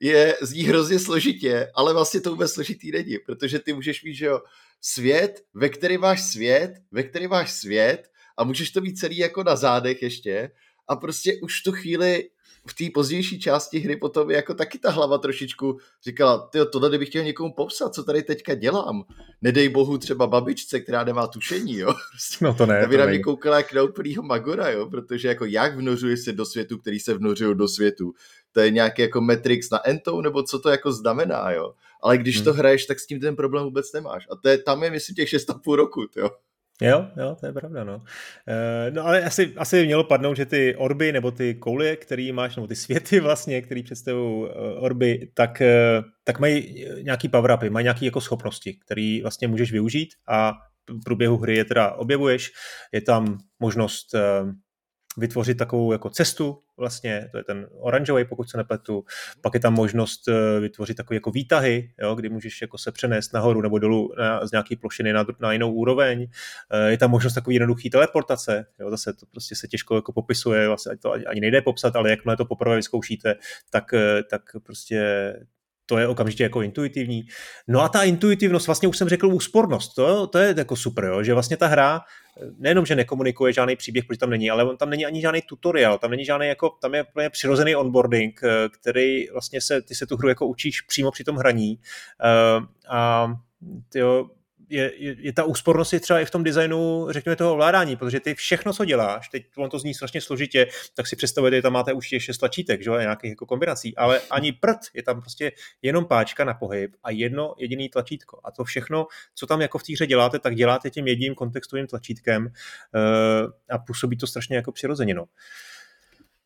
[0.02, 4.26] je, zní hrozně složitě, ale vlastně to vůbec složitý není, protože ty můžeš mít, že
[4.26, 4.40] jo,
[4.82, 9.44] svět, ve který máš svět, ve který máš svět a můžeš to mít celý jako
[9.44, 10.52] na zádech ještě
[10.88, 12.30] a prostě už tu chvíli
[12.68, 17.10] v té pozdější části hry potom jako taky ta hlava trošičku říkala, ty tohle kdybych
[17.10, 19.04] chtěl někomu popsat, co tady teďka dělám.
[19.42, 21.94] Nedej bohu třeba babičce, která nemá tušení, jo.
[22.42, 22.84] No to ne.
[22.84, 26.46] Aby na mě koukala jak na úplnýho magora, jo, protože jako jak vnořuje se do
[26.46, 28.14] světu, který se vnořují do světu.
[28.52, 31.74] To je nějaký jako Matrix na entou, nebo co to jako znamená, jo.
[32.04, 32.46] Ale když hmm.
[32.46, 34.28] to hraješ, tak s tím ten problém vůbec nemáš.
[34.32, 36.30] A to je, tam je, myslím, těch 6,5 roku, jo.
[36.82, 38.04] Jo, jo, to je pravda, no.
[38.48, 42.32] E, no ale asi, asi by mělo padnout, že ty orby nebo ty kouly, který
[42.32, 44.50] máš, nebo ty světy vlastně, který představují uh,
[44.84, 50.10] orby, tak, uh, tak mají nějaký power-upy, mají nějaké jako schopnosti, které vlastně můžeš využít
[50.28, 50.54] a
[50.90, 52.52] v průběhu hry je teda objevuješ.
[52.92, 54.16] Je tam možnost
[55.18, 59.06] vytvořit takovou jako cestu, vlastně, to je ten oranžový, pokud se nepletu.
[59.42, 63.34] Pak je tam možnost eh, vytvořit takové jako výtahy, jo, kdy můžeš jako se přenést
[63.34, 66.28] nahoru nebo dolů na, z nějaké plošiny na, na jinou úroveň.
[66.72, 70.68] Eh, je tam možnost takový jednoduchý teleportace, jo, zase to prostě se těžko jako popisuje,
[70.68, 73.36] vlastně to ani nejde popsat, ale jakmile to poprvé vyzkoušíte,
[73.70, 75.34] tak, eh, tak prostě
[75.90, 77.24] to je okamžitě jako intuitivní.
[77.68, 81.24] No a ta intuitivnost, vlastně už jsem řekl úspornost, to, to je jako super, jo,
[81.24, 82.02] že vlastně ta hra
[82.58, 85.98] nejenom, že nekomunikuje žádný příběh, protože tam není, ale on tam není ani žádný tutoriál,
[85.98, 90.06] tam není žádný jako, tam je úplně přirozený onboarding, eh, který vlastně se, ty se
[90.06, 93.34] tu hru jako učíš přímo při tom hraní uh, a
[93.90, 94.30] tyjo,
[94.70, 98.20] je, je, je ta úspornost je třeba i v tom designu, řekněme, toho ovládání, protože
[98.20, 101.74] ty všechno, co děláš, teď on to zní strašně složitě, tak si představujete, že tam
[101.74, 105.52] máte už ještě šest tlačítek, že nějakých jako kombinací, ale ani prd, je tam prostě
[105.82, 108.40] jenom páčka na pohyb a jedno jediný tlačítko.
[108.44, 111.88] A to všechno, co tam jako v té hře děláte, tak děláte tím jedním kontextovým
[111.88, 115.14] tlačítkem uh, a působí to strašně jako přirozeně.
[115.14, 115.26] No.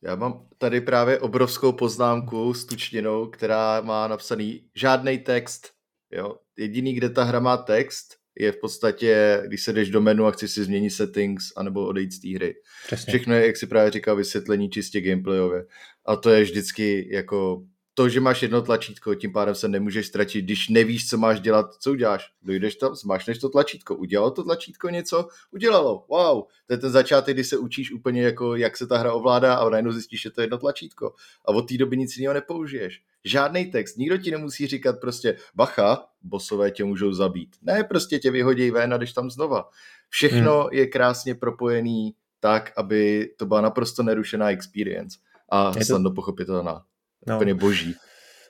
[0.01, 5.72] Já mám tady právě obrovskou poznámku s tučněnou, která má napsaný žádný text,
[6.15, 6.35] Jo?
[6.57, 10.31] Jediný, kde ta hra má text, je v podstatě, když se jdeš do menu a
[10.31, 12.55] chceš si změnit settings anebo odejít z té hry.
[12.85, 13.11] Přesně.
[13.11, 15.65] Všechno je, jak si právě říkal, vysvětlení čistě gameplayově.
[16.05, 20.45] A to je vždycky jako to, že máš jedno tlačítko, tím pádem se nemůžeš ztratit,
[20.45, 22.31] když nevíš, co máš dělat, co uděláš.
[22.41, 23.95] Dojdeš tam, zmášneš to tlačítko.
[23.95, 25.27] Udělalo to tlačítko něco?
[25.51, 26.05] Udělalo.
[26.09, 26.43] Wow.
[26.67, 29.69] To je ten začátek, kdy se učíš úplně jako, jak se ta hra ovládá a
[29.69, 31.13] najednou zjistíš, že to je jedno tlačítko.
[31.45, 33.01] A od té doby nic jiného nepoužiješ.
[33.25, 37.55] Žádný text, nikdo ti nemusí říkat prostě bacha, bosové tě můžou zabít.
[37.61, 39.69] Ne, prostě tě vyhodí ven a jdeš tam znova.
[40.09, 40.69] Všechno hmm.
[40.71, 45.17] je krásně propojený tak, aby to byla naprosto nerušená experience
[45.49, 45.85] a je to...
[45.85, 46.83] snadno pochopitelná.
[47.27, 47.35] No.
[47.35, 47.95] Úplně boží.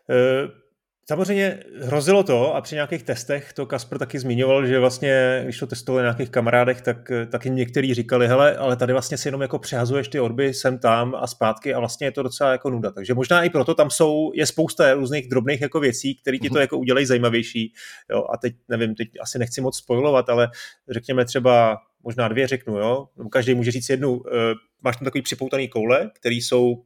[0.10, 0.63] Uh,
[1.08, 5.68] Samozřejmě hrozilo to a při nějakých testech to Kasper taky zmiňoval, že vlastně, když to
[5.68, 9.60] testovali na nějakých kamarádech, tak taky někteří říkali, hele, ale tady vlastně si jenom jako
[9.60, 12.92] přehazuješ ty orby sem tam a zpátky a vlastně je to docela jako nuda.
[12.92, 16.54] Takže možná i proto tam jsou, je spousta různých drobných jako věcí, které ti to
[16.54, 16.62] mhm.
[16.62, 17.74] jako udělají zajímavější.
[18.12, 20.50] Jo, a teď nevím, teď asi nechci moc spojovat, ale
[20.90, 23.08] řekněme třeba možná dvě řeknu, jo.
[23.32, 26.84] Každý může říct jednu, eh, máš tam takový připoutaný koule, který jsou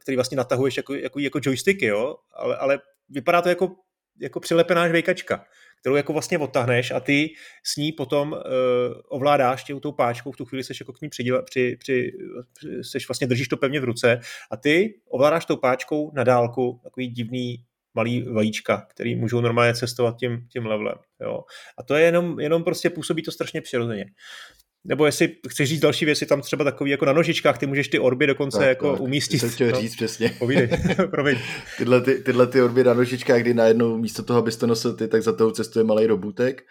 [0.00, 2.16] který vlastně natahuješ jako, jako, jako joysticky, jo?
[2.32, 2.78] Ale, ale
[3.08, 3.76] vypadá to jako,
[4.20, 5.44] jako přilepená žvejkačka,
[5.80, 8.38] kterou jako vlastně odtahneš a ty s ní potom uh,
[9.08, 12.12] ovládáš tě tou páčkou, v tu chvíli seš jako k ní přidíle, při, při,
[12.82, 17.08] seš vlastně držíš to pevně v ruce a ty ovládáš tou páčkou na dálku takový
[17.08, 20.98] divný malý vajíčka, který můžou normálně cestovat tím, tím levelem.
[21.20, 21.44] Jo.
[21.78, 24.06] A to je jenom, jenom prostě působí to strašně přirozeně
[24.84, 27.98] nebo jestli chceš říct další věci, tam třeba takový jako na nožičkách, ty můžeš ty
[27.98, 29.00] orby dokonce tak, jako tak.
[29.00, 29.38] umístit.
[29.38, 29.80] Jsem chtěl no.
[29.80, 30.34] říct přesně.
[30.38, 30.68] Povídej,
[31.10, 31.38] promiň.
[31.78, 35.08] tyhle, ty, tyhle ty orby na nožičkách, kdy najednou místo toho, abys to nosil ty,
[35.08, 36.62] tak za tou cestuje malý robutek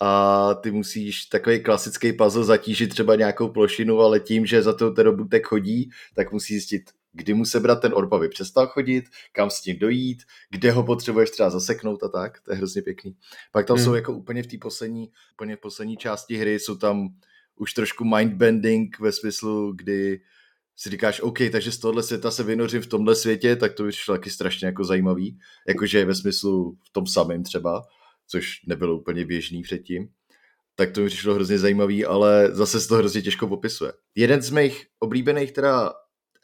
[0.00, 4.90] a ty musíš takový klasický puzzle zatížit třeba nějakou plošinu, ale tím, že za tou
[4.90, 9.50] ten robutek chodí, tak musí zjistit, kdy mu sebrat ten orb, aby přestal chodit, kam
[9.50, 13.16] s tím dojít, kde ho potřebuješ třeba zaseknout a tak, to je hrozně pěkný.
[13.52, 13.84] Pak tam hmm.
[13.84, 17.08] jsou jako úplně v té poslední, úplně v poslední části hry jsou tam
[17.56, 20.20] už trošku mindbending ve smyslu, kdy
[20.76, 23.90] si říkáš, OK, takže z tohohle světa se vynořím v tomhle světě, tak to by
[23.90, 25.38] přišlo taky strašně jako zajímavý,
[25.68, 27.82] jakože ve smyslu v tom samém třeba,
[28.28, 30.08] což nebylo úplně běžný předtím
[30.76, 33.92] tak to mi přišlo hrozně zajímavý, ale zase se to hrozně těžko popisuje.
[34.14, 35.92] Jeden z mých oblíbených teda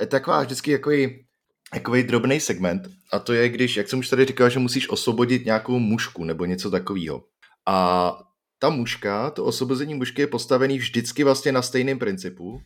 [0.00, 1.26] je taková vždycky takový,
[1.72, 2.82] takový drobný segment
[3.12, 6.44] a to je, když, jak jsem už tady říkal, že musíš osvobodit nějakou mušku nebo
[6.44, 7.24] něco takového.
[7.66, 8.18] A
[8.58, 12.62] ta muška, to osvobození mušky je postavený vždycky vlastně na stejném principu,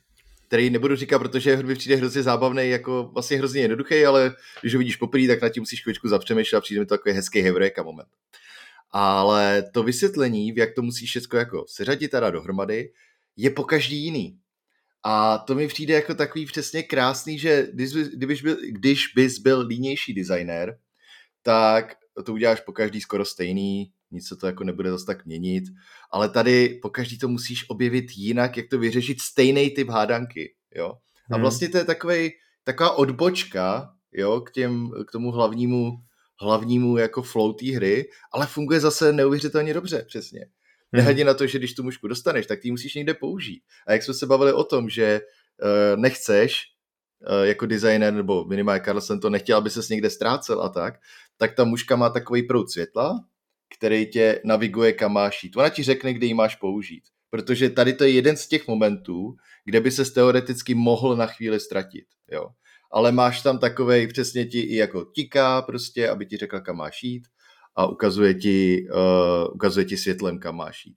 [0.48, 4.78] který nebudu říkat, protože mi přijde hrozně zábavný, jako vlastně hrozně jednoduchý, ale když ho
[4.78, 7.82] vidíš poprvé, tak na tím musíš chvíličku zapřemýšlet a přijde mi to takový hezký hevrejka
[7.82, 8.08] moment.
[8.90, 12.92] Ale to vysvětlení, jak to musíš všechno jako seřadit teda dohromady,
[13.36, 14.38] je po každý jiný.
[15.02, 20.14] A to mi přijde jako takový přesně krásný, že když, byl, když bys byl línější
[20.14, 20.78] designer,
[21.42, 25.64] tak to uděláš po každý skoro stejný, nic se to jako nebude zase tak měnit,
[26.10, 30.92] ale tady po každý to musíš objevit jinak, jak to vyřešit stejný typ hádanky, jo.
[31.30, 31.40] A hmm.
[31.42, 32.30] vlastně to je takový,
[32.64, 35.92] taková odbočka, jo, k, těm, k tomu hlavnímu
[36.42, 40.40] hlavnímu jako flow té hry, ale funguje zase neuvěřitelně dobře, přesně.
[40.40, 40.48] Hmm.
[40.92, 43.62] Nehledě na to, že když tu mužku dostaneš, tak ty musíš někde použít.
[43.86, 46.62] A jak jsme se bavili o tom, že uh, nechceš
[47.28, 50.94] uh, jako designer, nebo minimálně Carlsen to nechtěl, aby ses někde ztrácel a tak,
[51.36, 53.24] tak ta mužka má takový proud světla,
[53.76, 55.56] který tě naviguje, kam máš jít.
[55.56, 57.02] Ona ti řekne, kde ji máš použít.
[57.30, 61.60] Protože tady to je jeden z těch momentů, kde by se teoreticky mohl na chvíli
[61.60, 62.04] ztratit.
[62.32, 62.48] Jo
[62.92, 67.02] ale máš tam takovej, přesně ti i jako tiká prostě, aby ti řekla, kam máš
[67.02, 67.28] jít
[67.76, 70.96] a ukazuje ti, uh, ukazuje ti světlem, kam máš jít.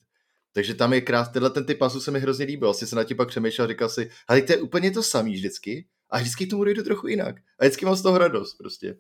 [0.54, 3.04] Takže tam je krásný, tenhle ten typ pasu se mi hrozně líbil, asi se na
[3.04, 6.64] tím pak přemýšlel, říkal si, ale to je úplně to samý vždycky a vždycky tomu
[6.64, 7.36] dojde trochu jinak.
[7.60, 8.96] A vždycky mám z toho radost prostě.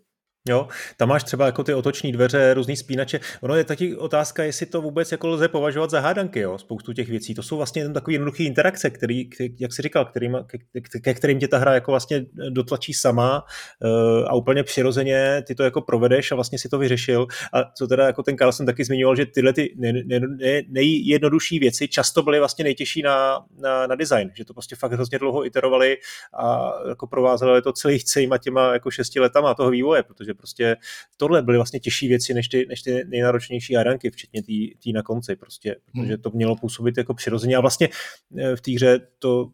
[0.49, 0.67] Jo,
[0.97, 3.19] tam máš třeba jako ty otoční dveře, různý spínače.
[3.41, 7.09] Ono je taky otázka, jestli to vůbec jako lze považovat za hádanky, jo, spoustu těch
[7.09, 7.35] věcí.
[7.35, 9.29] To jsou vlastně takové jednoduché interakce, který,
[9.59, 10.57] jak jsi říkal, kterým, ke,
[10.99, 13.43] ke, kterým tě ta hra jako vlastně dotlačí sama
[13.83, 17.27] uh, a úplně přirozeně ty to jako provedeš a vlastně si to vyřešil.
[17.53, 21.59] A co teda jako ten Carlson taky zmiňoval, že tyhle ty ne, ne, ne, nejjednodušší
[21.59, 25.45] věci často byly vlastně nejtěžší na, na, na design, že to prostě fakt hrozně dlouho
[25.45, 25.97] iterovali
[26.39, 30.75] a jako provázeli to celých celýma těma jako šesti letama toho vývoje, protože prostě
[31.17, 34.41] tohle byly vlastně těžší věci než ty, než ty nejnáročnější aranky, včetně
[34.83, 36.21] té na konci prostě, protože hmm.
[36.21, 37.89] to mělo působit jako přirozeně a vlastně
[38.37, 39.49] eh, v té hře to,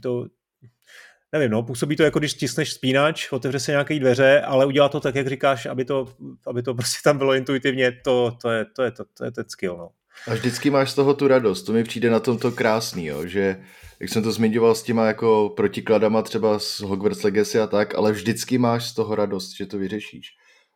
[0.00, 0.26] to
[1.32, 5.00] nevím, no, působí to jako když stisneš spínač, otevře se nějaké dveře, ale udělá to
[5.00, 6.08] tak, jak říkáš, aby to,
[6.46, 9.44] aby to prostě tam bylo intuitivně, to, to, je, to, je, to, to je ten
[9.48, 9.88] skill, no.
[10.26, 13.26] A vždycky máš z toho tu radost, to mi přijde na tom to krásný, jo,
[13.26, 13.60] že
[14.00, 18.12] jak jsem to zmiňoval s těma jako protikladama třeba z Hogwarts Legacy a tak, ale
[18.12, 20.28] vždycky máš z toho radost, že to vyřešíš.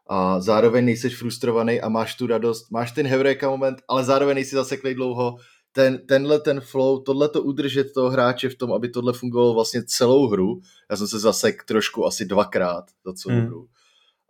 [0.06, 4.56] A zároveň nejseš frustrovaný a máš tu radost, máš ten heureka moment, ale zároveň nejsi
[4.56, 5.36] zaseklej dlouho,
[5.72, 9.82] ten, tenhle ten flow, tohle to udržet toho hráče v tom, aby tohle fungovalo vlastně
[9.84, 10.60] celou hru.
[10.90, 13.46] Já jsem se zasek trošku asi dvakrát za celou hmm.
[13.46, 13.68] hru.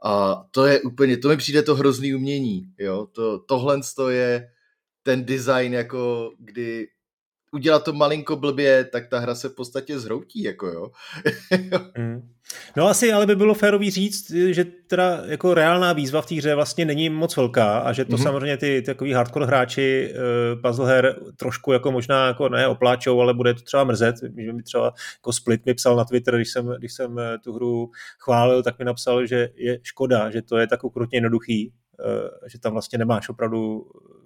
[0.04, 3.06] A to je úplně, to mi přijde to hrozný umění, jo.
[3.12, 3.80] To, tohle
[4.10, 4.48] je
[5.02, 6.88] ten design, jako kdy
[7.52, 10.90] udělat to malinko blbě, tak ta hra se v podstatě zhroutí, jako jo.
[11.98, 12.28] mm.
[12.76, 16.54] No asi ale by bylo férový říct, že teda jako reálná výzva v té hře
[16.54, 18.22] vlastně není moc velká a že to mm-hmm.
[18.22, 23.34] samozřejmě ty takový hardcore hráči uh, puzzle her trošku jako možná jako ne opláčou, ale
[23.34, 24.16] bude to třeba mrzet.
[24.38, 27.52] Že mi třeba jako Split mi psal na Twitter, když jsem, když jsem eh, tu
[27.52, 32.48] hru chválil, tak mi napsal, že je škoda, že to je tak ukrutně jednoduchý, uh,
[32.48, 34.19] že tam vlastně nemáš opravdu Eh,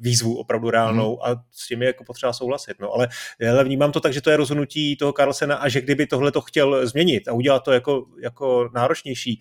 [0.00, 1.32] výzvu opravdu reálnou hmm.
[1.32, 2.74] a s tím je jako potřeba souhlasit.
[2.80, 3.08] No, ale,
[3.50, 6.40] ale vnímám to tak, že to je rozhodnutí toho Carlsena a že kdyby tohle to
[6.40, 9.40] chtěl změnit a udělat to jako, jako náročnější,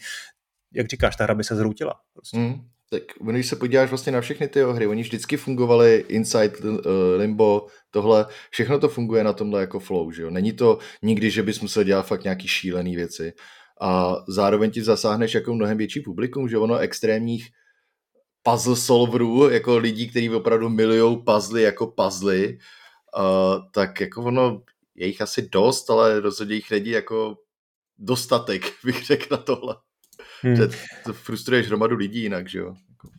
[0.73, 1.93] jak říkáš, ta hra by se zhroutila.
[2.13, 2.37] Prostě.
[2.37, 2.67] Hmm.
[2.89, 6.77] Tak když se podíváš vlastně na všechny ty hry, oni vždycky fungovaly Inside, uh,
[7.17, 10.29] Limbo, tohle, všechno to funguje na tomhle jako flow, že jo?
[10.29, 13.33] Není to nikdy, že bys musel dělat fakt nějaký šílený věci.
[13.81, 17.49] A zároveň ti zasáhneš jako mnohem větší publikum, že ono extrémních
[18.43, 22.57] puzzle solverů, jako lidí, kteří opravdu milujou puzzly jako puzzly,
[23.17, 24.61] uh, tak jako ono,
[24.95, 27.37] je jich asi dost, ale rozhodně jich není jako
[27.97, 29.75] dostatek, bych řekl na tohle.
[30.41, 30.55] Hmm.
[30.55, 30.69] Že
[31.05, 32.75] to frustruješ hromadu lidí jinak, že jo.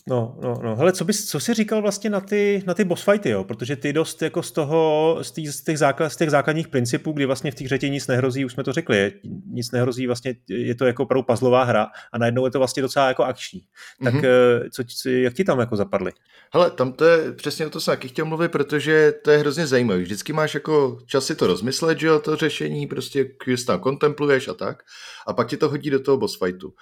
[0.09, 0.77] No, no, no.
[0.77, 3.45] Hele, co, bys, co jsi říkal vlastně na ty, na ty boss fighty, jo?
[3.45, 7.13] Protože ty dost jako z toho, z, tý, z, těch základ, z těch základních principů,
[7.13, 9.13] kdy vlastně v té hře nic nehrozí, už jsme to řekli,
[9.51, 13.09] nic nehrozí, vlastně je to jako opravdu puzzlová hra a najednou je to vlastně docela
[13.09, 13.61] jako akční.
[14.05, 14.69] Tak mm-hmm.
[14.73, 16.13] co, jak ti tam jako zapadly?
[16.55, 19.67] Hele, tam to je přesně o to jsem taky chtěl mluvit, protože to je hrozně
[19.67, 20.01] zajímavé.
[20.01, 23.27] Vždycky máš jako čas si to rozmyslet, že jo, to řešení, prostě
[23.67, 24.83] tam kontempluješ a tak.
[25.27, 26.73] A pak ti to hodí do toho boss fightu.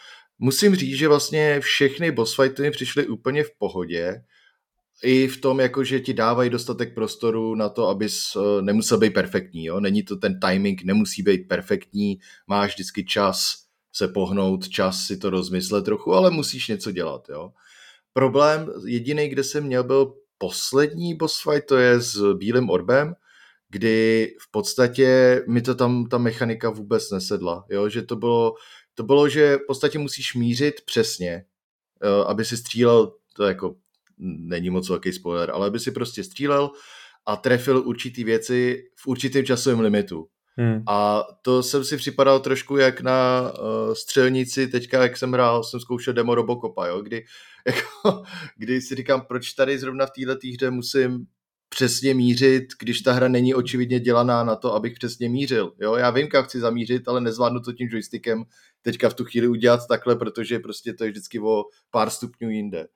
[0.43, 4.23] Musím říct, že vlastně všechny boss fighty mi přišly úplně v pohodě.
[5.03, 9.15] i v tom, jako že ti dávají dostatek prostoru na to, abys eh, nemusel být
[9.15, 9.65] perfektní.
[9.65, 9.81] Jo?
[9.81, 13.55] Není to ten timing, nemusí být perfektní, máš vždycky čas
[13.93, 17.29] se pohnout, čas si to rozmyslet trochu, ale musíš něco dělat.
[17.29, 17.53] Jo?
[18.13, 23.15] Problém jediný, kde jsem měl, byl poslední boss fight, to je s Bílým orbem,
[23.69, 27.65] kdy v podstatě mi to tam ta mechanika vůbec nesedla.
[27.71, 27.89] Jo?
[27.89, 28.55] Že to bylo,
[28.95, 31.45] to bylo, že v podstatě musíš mířit přesně,
[32.03, 33.77] eh, aby si střílel, to jako
[34.19, 36.71] není moc velký spoiler, ale aby si prostě střílel
[37.27, 40.29] a trefil určitý věci v určitém časovém limitu.
[40.57, 40.83] Hmm.
[40.89, 45.81] A to jsem si připadal trošku jak na uh, střelnici, teďka jak jsem hrál, jsem
[45.81, 47.25] zkoušel demo Robocopa, jo, kdy,
[47.67, 48.23] jako,
[48.57, 51.27] kdy si říkám, proč tady zrovna v této hře musím
[51.71, 55.73] přesně mířit, když ta hra není očividně dělaná na to, abych přesně mířil.
[55.81, 55.95] Jo?
[55.97, 58.45] Já vím, kam chci zamířit, ale nezvládnu to tím joystickem
[58.83, 62.87] teďka v tu chvíli udělat takhle, protože prostě to je vždycky o pár stupňů jinde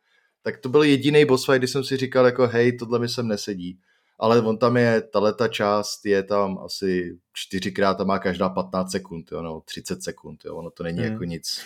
[0.44, 3.28] tak to byl jediný boss fight, kdy jsem si říkal jako hej, tohle mi sem
[3.28, 3.80] nesedí.
[4.18, 5.02] Ale on tam je,
[5.38, 10.44] ta část je tam asi čtyřikrát a má každá 15 sekund, jo, no, 30 sekund,
[10.44, 11.12] jo, ono to není hmm.
[11.12, 11.60] jako nic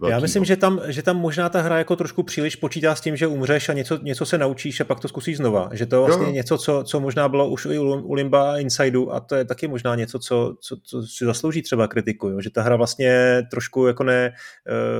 [0.00, 3.00] Velký Já myslím, že tam, že tam možná ta hra jako trošku příliš počítá s
[3.00, 5.68] tím, že umřeš a něco, něco se naučíš a pak to zkusíš znova.
[5.72, 6.32] Že to je vlastně jo.
[6.32, 9.68] něco, co, co možná bylo už i u Limba a Insideu a to je taky
[9.68, 12.28] možná něco, co, co, co si zaslouží třeba kritiku.
[12.28, 12.40] Jo?
[12.40, 14.32] Že ta hra vlastně trošku jako ne...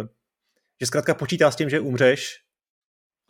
[0.00, 0.06] Uh,
[0.80, 2.40] že zkrátka počítá s tím, že umřeš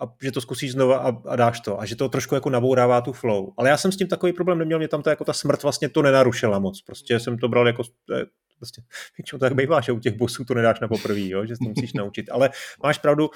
[0.00, 1.80] a že to zkusíš znova a, a dáš to.
[1.80, 3.52] A že to trošku jako nabourává tu flow.
[3.56, 5.88] Ale já jsem s tím takový problém neměl, mě tam to jako ta smrt vlastně
[5.88, 6.82] to nenarušila moc.
[6.82, 7.82] Prostě jsem to bral jako
[8.64, 8.82] prostě
[9.18, 11.92] většinou tak bývá, že u těch bosů to nedáš na poprvý, jo, že to musíš
[12.00, 12.30] naučit.
[12.30, 12.50] Ale
[12.82, 13.30] máš pravdu,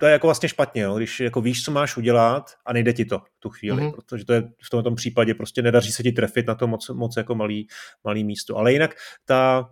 [0.00, 3.04] to je jako vlastně špatně, jo, když jako víš, co máš udělat a nejde ti
[3.04, 3.92] to tu chvíli, mm-hmm.
[3.92, 7.16] protože to je v tomto případě prostě nedaří se ti trefit na to moc, moc
[7.16, 7.66] jako malý,
[8.04, 8.56] malý místo.
[8.56, 9.70] Ale jinak ta,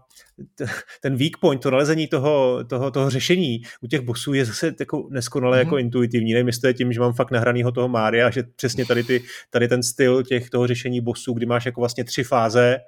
[1.03, 5.09] ten weak point, to nalezení toho, toho, toho řešení u těch bosů je zase jako
[5.11, 5.61] neskonale mm-hmm.
[5.61, 6.33] jako intuitivní.
[6.33, 9.23] Nevím, jestli to je tím, že mám fakt nahranýho toho Mária, že přesně tady, ty,
[9.51, 12.79] tady ten styl těch toho řešení bosů, kdy máš jako vlastně tři fáze,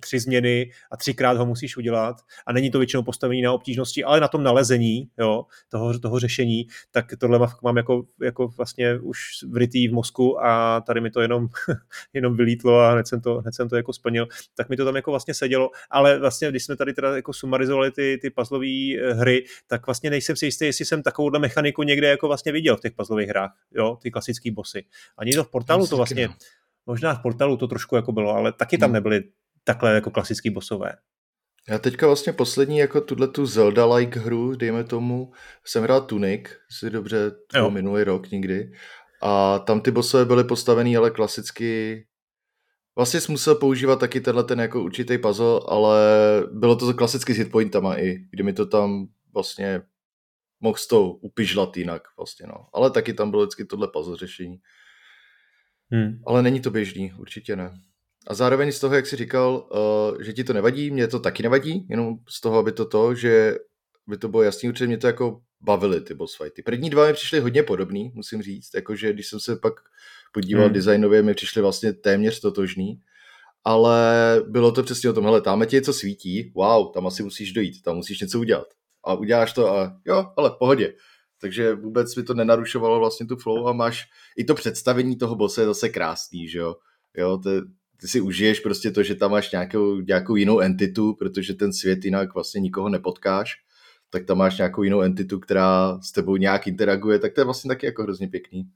[0.00, 2.16] tři změny a třikrát ho musíš udělat.
[2.46, 6.66] A není to většinou postavený na obtížnosti, ale na tom nalezení jo, toho, toho řešení,
[6.90, 11.48] tak tohle mám jako, jako vlastně už vrytý v mozku a tady mi to jenom,
[12.12, 14.96] jenom vylítlo a hned jsem, to, hned jsem to jako splnil, tak mi to tam
[14.96, 19.14] jako vlastně sedělo, ale vlastně když jsme tady teda jako sumarizovali ty, ty puzzlové eh,
[19.14, 22.80] hry, tak vlastně nejsem si jistý, jestli jsem takovouhle mechaniku někde jako vlastně viděl v
[22.80, 24.84] těch puzzlových hrách, jo, ty klasické bossy.
[25.18, 26.28] Ani to v portálu to vlastně,
[26.86, 28.94] možná v portálu to trošku jako bylo, ale taky tam hmm.
[28.94, 29.22] nebyly
[29.68, 30.92] takhle jako klasický bosové.
[31.68, 35.32] Já teďka vlastně poslední jako tuhle tu Zelda-like hru, dejme tomu,
[35.64, 38.72] jsem hrál Tunic, si dobře, to minulý rok někdy.
[39.22, 42.04] A tam ty bosové byly postavený, ale klasicky
[42.96, 45.98] Vlastně jsi musel používat taky tenhle ten jako určitý puzzle, ale
[46.52, 49.82] bylo to klasicky s hitpointama i, kdy mi to tam vlastně
[50.60, 52.66] mohl s tou upižlat jinak vlastně, no.
[52.74, 54.56] Ale taky tam bylo vždycky tohle puzzle řešení.
[55.90, 56.22] Hmm.
[56.26, 57.70] Ale není to běžný, určitě ne.
[58.28, 59.68] A zároveň z toho, jak jsi říkal,
[60.12, 63.14] uh, že ti to nevadí, mě to taky nevadí, jenom z toho, aby to to,
[63.14, 63.56] že
[64.06, 66.62] by to bylo jasný, určitě mě to jako bavily ty boss fighty.
[66.62, 69.72] První dva mi přišly hodně podobný, musím říct, jakože když jsem se pak
[70.32, 70.74] podíval hmm.
[70.74, 73.00] designově, mi přišly vlastně téměř totožný,
[73.64, 77.52] ale bylo to přesně o tom, hele, tam ti něco svítí, wow, tam asi musíš
[77.52, 78.66] dojít, tam musíš něco udělat.
[79.04, 80.94] A uděláš to a jo, ale v pohodě.
[81.40, 84.04] Takže vůbec mi to nenarušovalo vlastně tu flow a máš
[84.36, 86.76] i to představení toho bose je zase krásný, že jo.
[87.16, 87.50] Jo, to,
[88.00, 92.04] ty si užiješ prostě to, že tam máš nějakou, nějakou jinou entitu, protože ten svět
[92.04, 93.54] jinak vlastně nikoho nepotkáš,
[94.10, 97.68] tak tam máš nějakou jinou entitu, která s tebou nějak interaguje, tak to je vlastně
[97.68, 98.68] taky jako hrozně pěkný.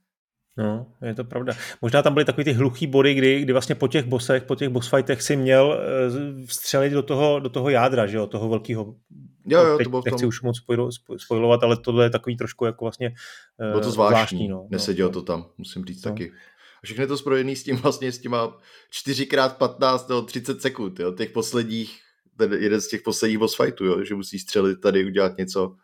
[0.57, 1.53] No, je to pravda.
[1.81, 4.69] Možná tam byly takový ty hluchý body, kdy, kdy vlastně po těch bosech, po těch
[4.69, 8.95] boss fightech si měl uh, vstřelit do toho, do toho jádra, že jo, toho velkého
[9.45, 10.57] Jo, jo, to bylo Nechci už moc
[11.17, 13.13] spojovat, ale tohle je takový trošku jako vlastně
[13.57, 16.11] bylo to zvláštní, zvláštní no, nesedělo no, to tam, musím říct no.
[16.11, 16.31] taky.
[16.83, 18.57] A všechno je to zbrojený s tím vlastně s těma
[19.05, 21.99] 4x15 nebo 30 sekund, jo, těch posledních,
[22.37, 25.75] ten jeden z těch posledních boss fightů, jo, že musí střelit tady, udělat něco.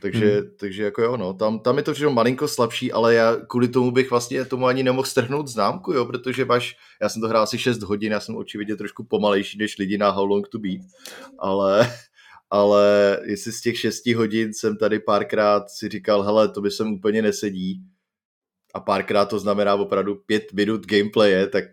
[0.00, 0.50] Takže, hmm.
[0.60, 3.90] takže jako jo, no, tam, tam je to všechno malinko slabší, ale já kvůli tomu
[3.90, 7.58] bych vlastně tomu ani nemohl strhnout známku, jo, protože máš, já jsem to hrál asi
[7.58, 10.80] 6 hodin, já jsem očividně trošku pomalejší než lidi na How Long to Beat,
[11.38, 11.92] ale,
[12.50, 16.92] ale jestli z těch 6 hodin jsem tady párkrát si říkal, hele, to by sem
[16.92, 17.82] úplně nesedí,
[18.76, 21.64] a párkrát to znamená opravdu pět minut gameplaye, tak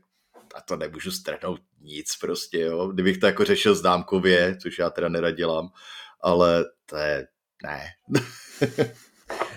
[0.55, 2.87] a to nemůžu strhnout nic prostě, jo.
[2.87, 5.69] Kdybych to jako řešil známkově, což já teda nerad dělám,
[6.21, 7.27] ale to je,
[7.63, 7.85] ne.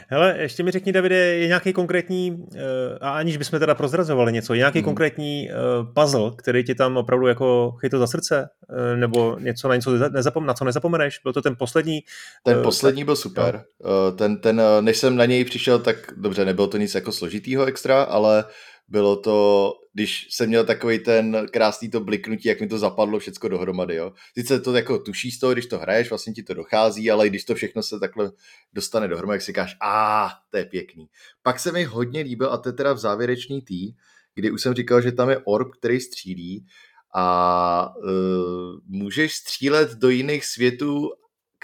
[0.09, 2.59] Hele, ještě mi řekni, Davide, je nějaký konkrétní, eh,
[3.01, 4.85] a aniž bychom teda prozrazovali něco, je nějaký hmm.
[4.85, 8.49] konkrétní uh, puzzle, který ti tam opravdu jako chytl za srdce?
[8.69, 11.21] Uh, nebo něco, na, něco nezapom, na co nezapomeneš?
[11.23, 12.01] Byl to ten poslední?
[12.45, 13.65] Ten poslední byl super.
[13.85, 14.13] No.
[14.13, 18.03] Ten, ten, než jsem na něj přišel, tak dobře, nebylo to nic jako složitýho extra,
[18.03, 18.45] ale
[18.89, 23.49] bylo to, když jsem měl takový ten krásný to bliknutí, jak mi to zapadlo všechno
[23.49, 24.13] dohromady, jo.
[24.39, 27.45] Sice to jako tuší z toho, když to hraješ, vlastně ti to dochází, ale když
[27.45, 28.33] to všechno se takhle
[28.73, 31.07] dostane dohromady, jak si říkáš, a to je pěkný.
[31.43, 33.93] Pak se mi hodně líbil, a to je teda v závěrečný tý,
[34.35, 36.67] kdy už jsem říkal, že tam je orb, který střílí
[37.15, 41.11] a uh, můžeš střílet do jiných světů,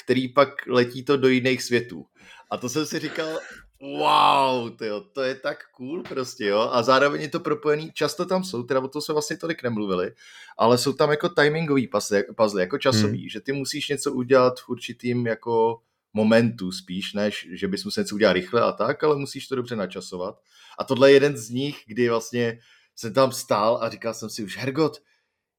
[0.04, 2.04] který pak letí to do jiných světů.
[2.50, 3.38] A to jsem si říkal,
[3.82, 8.44] wow, tyjo, to je tak cool prostě, jo, a zároveň je to propojený, často tam
[8.44, 10.12] jsou, teda o to se vlastně tolik nemluvili,
[10.58, 13.28] ale jsou tam jako timingový puzzle, puzzle jako časový, hmm.
[13.28, 15.80] že ty musíš něco udělat v určitým jako
[16.14, 19.76] momentu spíš, než že bys musel něco udělat rychle a tak, ale musíš to dobře
[19.76, 20.40] načasovat.
[20.78, 22.58] A tohle je jeden z nich, kdy vlastně
[22.96, 25.02] jsem tam stál a říkal jsem si už, Hergot,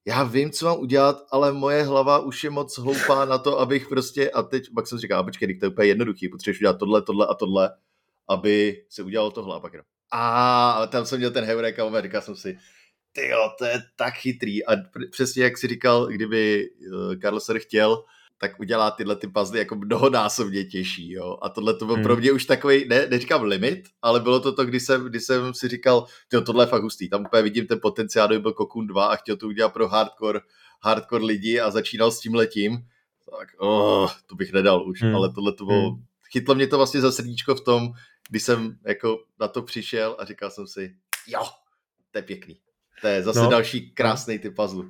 [0.06, 3.88] já vím, co mám udělat, ale moje hlava už je moc hloupá na to, abych
[3.88, 7.28] prostě, a teď pak jsem říkal, počkej, to je úplně jednoduchý, potřebuješ udělat tohle, tohle
[7.28, 7.70] a tohle
[8.30, 9.86] aby se udělalo tohle a pak jenom.
[10.12, 12.58] A tam jsem měl ten heurek a říkal jsem si,
[13.12, 14.66] ty jo, to je tak chytrý.
[14.66, 14.72] A
[15.12, 16.70] přesně jak si říkal, kdyby
[17.14, 18.04] eh, Carlsen chtěl,
[18.38, 21.38] tak udělá tyhle ty puzzle jako mnohonásobně těžší, jo.
[21.42, 22.04] A tohle to byl hmm.
[22.04, 25.54] pro mě už takový, ne, neříkám limit, ale bylo to to, kdy jsem, kdy jsem
[25.54, 28.88] si říkal, ty tohle je fakt hustý, tam úplně vidím ten potenciál, kdyby byl Cocoon
[28.88, 30.40] 2 a chtěl to udělat pro hardcore,
[30.82, 32.78] hardcore lidi a začínal s tím letím,
[33.40, 35.16] tak oh, to bych nedal už, hmm.
[35.16, 36.04] ale tohle to bylo, hmm.
[36.32, 37.92] chytlo mě to vlastně za srdíčko v tom,
[38.30, 40.96] když jsem jako na to přišel a říkal jsem si,
[41.28, 41.44] jo,
[42.12, 42.60] to je pěkný.
[43.02, 43.50] To je zase no.
[43.50, 44.86] další krásný typ puzzle.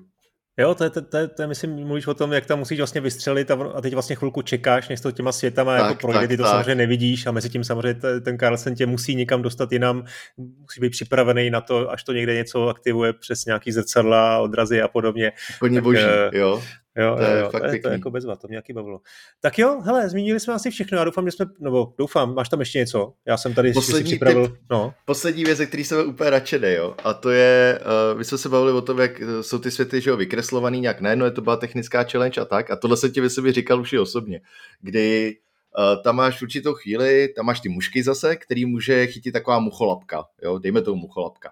[0.58, 2.78] Jo, to je, to, to, je, to je, myslím, mluvíš o tom, jak tam musíš
[2.78, 6.28] vlastně vystřelit a, a teď vlastně chvilku čekáš, než to těma světama tak, jako projde,
[6.28, 6.52] ty to tak.
[6.52, 10.06] samozřejmě nevidíš a mezi tím samozřejmě ten Carlsen tě musí někam dostat jinam,
[10.38, 14.88] musí být připravený na to, až to někde něco aktivuje přes nějaký zrcadla, odrazy a
[14.88, 15.32] podobně.
[15.56, 16.64] Úplně boží, uh, jo.
[16.98, 19.02] Jo, to jo, jo, to, je, to je jako bezva, to mě jaký bavilo.
[19.42, 22.60] Tak jo, hele, zmínili jsme asi všechno, já doufám, že jsme, nebo doufám, máš tam
[22.60, 24.94] ještě něco, já jsem tady poslední si připravil, typ, no.
[25.06, 28.72] Poslední věc, který jsem úplně radšený, jo, a to je, uh, my jsme se bavili
[28.72, 31.42] o tom, jak eh, jsou ty světy, že jo, vykreslovaný nějak, ne, no je to
[31.42, 34.42] byla technická challenge a tak, a tohle jsem ti ve sobě říkal už i osobně,
[34.82, 35.36] kdy
[35.78, 40.24] Uh, tam máš určitou chvíli, tam máš ty mušky zase, který může chytit taková mucholapka,
[40.44, 41.52] jo, dejme tomu mucholapka.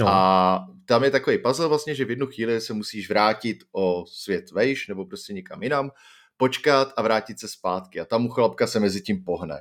[0.00, 0.08] No.
[0.08, 4.50] A tam je takový puzzle vlastně, že v jednu chvíli se musíš vrátit o svět
[4.50, 5.90] vejš nebo prostě někam jinam,
[6.36, 9.60] počkat a vrátit se zpátky a ta mucholapka se mezi tím pohne.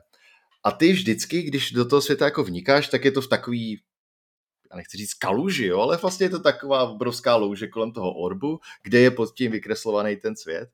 [0.63, 3.81] A ty vždycky, když do toho světa jako vnikáš, tak je to v takový,
[4.71, 8.59] já nechci říct kaluži, jo, ale vlastně je to taková obrovská louže kolem toho orbu,
[8.83, 10.69] kde je pod tím vykreslovaný ten svět.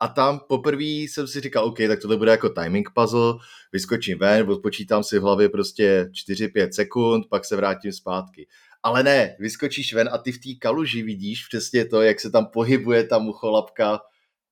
[0.00, 3.34] A tam poprvé jsem si říkal, OK, tak tohle bude jako timing puzzle,
[3.72, 8.48] vyskočím ven, odpočítám si v hlavě prostě 4-5 sekund, pak se vrátím zpátky.
[8.82, 12.46] Ale ne, vyskočíš ven a ty v té kaluži vidíš přesně to, jak se tam
[12.46, 14.00] pohybuje ta mucholapka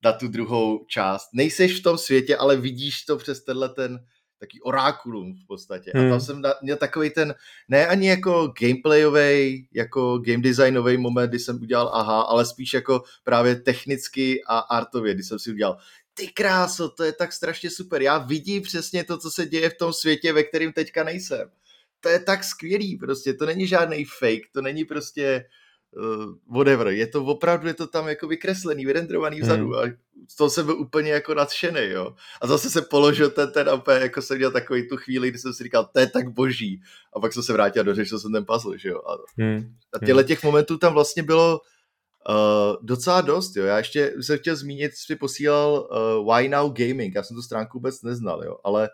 [0.04, 1.28] na tu druhou část.
[1.32, 3.98] Nejseš v tom světě, ale vidíš to přes tenhle ten
[4.38, 5.92] taký orákulum v podstatě.
[5.94, 6.06] Hmm.
[6.06, 6.26] A tam hmm.
[6.26, 7.34] jsem měl takový ten,
[7.68, 13.02] ne ani jako gameplayový, jako game designový moment, kdy jsem udělal aha, ale spíš jako
[13.24, 15.76] právě technicky a artově, kdy jsem si udělal
[16.14, 18.02] ty kráso, to je tak strašně super.
[18.02, 21.50] Já vidím přesně to, co se děje v tom světě, ve kterém teďka nejsem
[22.04, 25.44] to je tak skvělý, prostě to není žádný fake, to není prostě
[25.96, 29.74] uh, whatever, je to opravdu, je to tam jako vykreslený, vyrendrovaný vzadu hmm.
[29.74, 29.82] a
[30.28, 32.14] z toho jsem byl úplně jako nadšený, jo.
[32.42, 35.52] A zase se položil ten, ten a jako jsem měl takový tu chvíli, kdy jsem
[35.52, 36.82] si říkal, to je tak boží.
[37.16, 39.00] A pak jsem se vrátil a dořešil jsem ten puzzle, že jo.
[39.06, 39.74] A, hmm.
[39.92, 41.60] a těchto těch momentů tam vlastně bylo
[42.28, 43.64] uh, docela dost, jo.
[43.64, 47.78] Já ještě jsem chtěl zmínit, že posílal uh, Why Now Gaming, já jsem tu stránku
[47.78, 48.88] vůbec neznal, jo, ale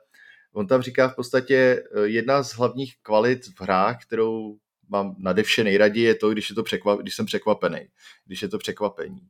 [0.53, 4.57] On tam říká v podstatě, eh, jedna z hlavních kvalit v hrách, kterou
[4.89, 7.79] mám nade vše nejraději, je to, když, je to překvap, když jsem překvapený,
[8.27, 9.21] když je to překvapení.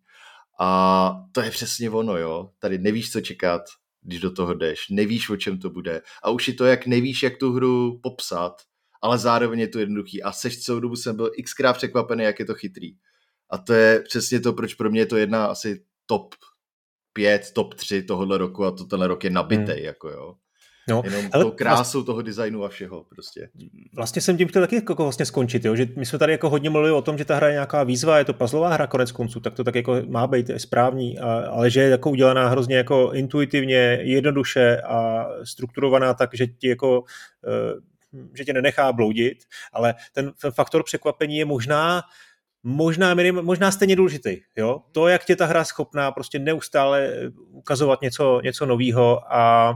[0.60, 2.50] A to je přesně ono, jo.
[2.58, 3.62] Tady nevíš, co čekat,
[4.02, 6.02] když do toho jdeš, nevíš, o čem to bude.
[6.22, 8.62] A už je to, jak nevíš, jak tu hru popsat,
[9.02, 10.22] ale zároveň je to jednoduchý.
[10.22, 12.92] A seš celou dobu jsem byl xkrát překvapený, jak je to chytrý.
[13.50, 16.34] A to je přesně to, proč pro mě je to jedna asi top
[17.12, 19.84] 5, top 3 tohohle roku a to tenhle rok je nabitej, hmm.
[19.84, 20.34] jako jo.
[20.88, 23.48] No, Jenom ale to krásou toho designu a všeho prostě.
[23.94, 25.76] Vlastně jsem tím chtěl taky jako vlastně skončit, jo?
[25.76, 28.18] že my jsme tady jako hodně mluvili o tom, že ta hra je nějaká výzva,
[28.18, 31.32] je to puzzlová hra konec konců, tak to tak jako má být je správný, a,
[31.32, 37.00] ale že je jako udělaná hrozně jako intuitivně, jednoduše a strukturovaná tak, že ti jako
[37.00, 37.80] uh,
[38.34, 39.38] že tě nenechá bloudit,
[39.72, 42.02] ale ten, ten faktor překvapení je možná
[42.62, 44.36] možná, minim, možná stejně důležitý.
[44.56, 44.82] Jo?
[44.92, 47.12] To, jak tě ta hra schopná prostě neustále
[47.50, 49.74] ukazovat něco, něco nového a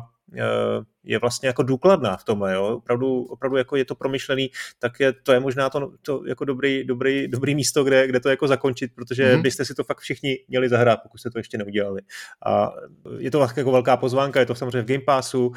[1.05, 2.67] je vlastně jako důkladná v tomhle, jo?
[2.77, 6.85] Opravdu, opravdu jako je to promyšlený, tak je, to je možná to, to jako dobrý,
[6.85, 9.43] dobrý, dobrý místo, kde, kde to jako zakončit, protože mm-hmm.
[9.43, 12.01] byste si to fakt všichni měli zahrát, pokud jste to ještě neudělali.
[12.47, 12.73] A
[13.19, 15.55] je to vlastně jako velká pozvánka, je to samozřejmě v Game Passu, uh,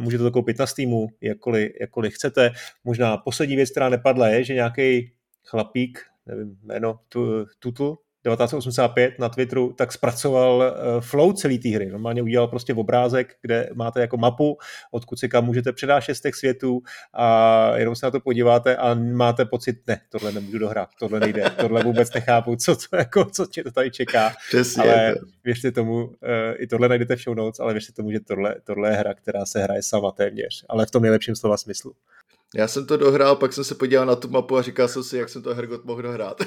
[0.00, 2.50] můžete to koupit na Steamu, jakkoliv, jakkoliv chcete.
[2.84, 5.12] Možná poslední věc, která nepadla, je, že nějaký
[5.44, 6.98] chlapík, nevím, jméno,
[7.58, 11.86] Tutl, 1985 na Twitteru, tak zpracoval uh, flow celý té hry.
[11.90, 14.58] Normálně udělal prostě obrázek, kde máte jako mapu,
[14.90, 18.94] odkud si kam můžete předášet z těch světů a jenom se na to podíváte a
[18.94, 23.46] máte pocit, ne, tohle nemůžu dohrát, tohle nejde, tohle vůbec nechápu, co to, jako, co
[23.46, 24.32] tě to tady čeká.
[24.48, 24.82] Přesně.
[24.82, 25.14] Ale
[25.44, 26.12] věřte tomu, uh,
[26.56, 29.46] i tohle najdete v show notes, ale věřte tomu, že tohle, tohle je hra, která
[29.46, 31.92] se hraje sama téměř, ale v tom nejlepším slova smyslu.
[32.56, 35.16] Já jsem to dohrál, pak jsem se podíval na tu mapu a říkal jsem si,
[35.16, 36.36] jak jsem to Hergot mohl dohrát.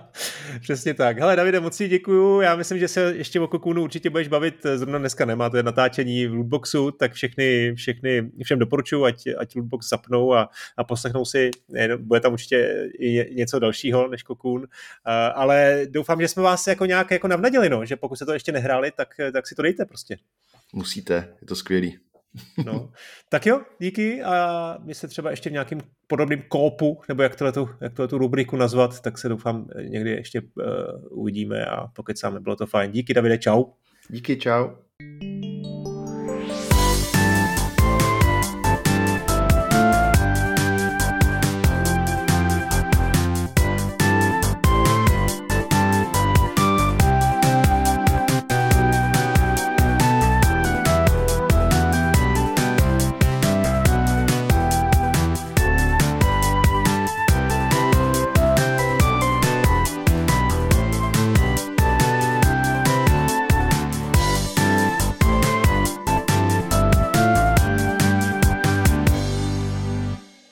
[0.60, 1.18] Přesně tak.
[1.18, 2.40] Hele, Davide, moc si děkuju.
[2.40, 4.54] Já myslím, že se ještě o Kokunu určitě budeš bavit.
[4.74, 10.34] Zrovna dneska nemáte natáčení v Lootboxu, tak všechny, všechny všem doporučuji, ať, ať Lootbox zapnou
[10.34, 11.50] a, a poslechnou si.
[11.96, 14.66] Bude tam určitě i něco dalšího než Kokun.
[15.34, 18.52] Ale doufám, že jsme vás jako nějak jako navnadili, no, že pokud se to ještě
[18.52, 20.18] nehráli, tak, tak si to dejte prostě.
[20.72, 21.98] Musíte, je to skvělý.
[22.66, 22.90] No.
[23.28, 27.52] Tak jo, díky a my se třeba ještě v nějakým podobným kópu, nebo jak tohle
[27.52, 32.40] tu, jak tu rubriku nazvat, tak se doufám někdy ještě uh, uvidíme a pokud sáme,
[32.40, 32.92] bylo to fajn.
[32.92, 33.64] Díky Davide, čau.
[34.08, 34.70] Díky, čau.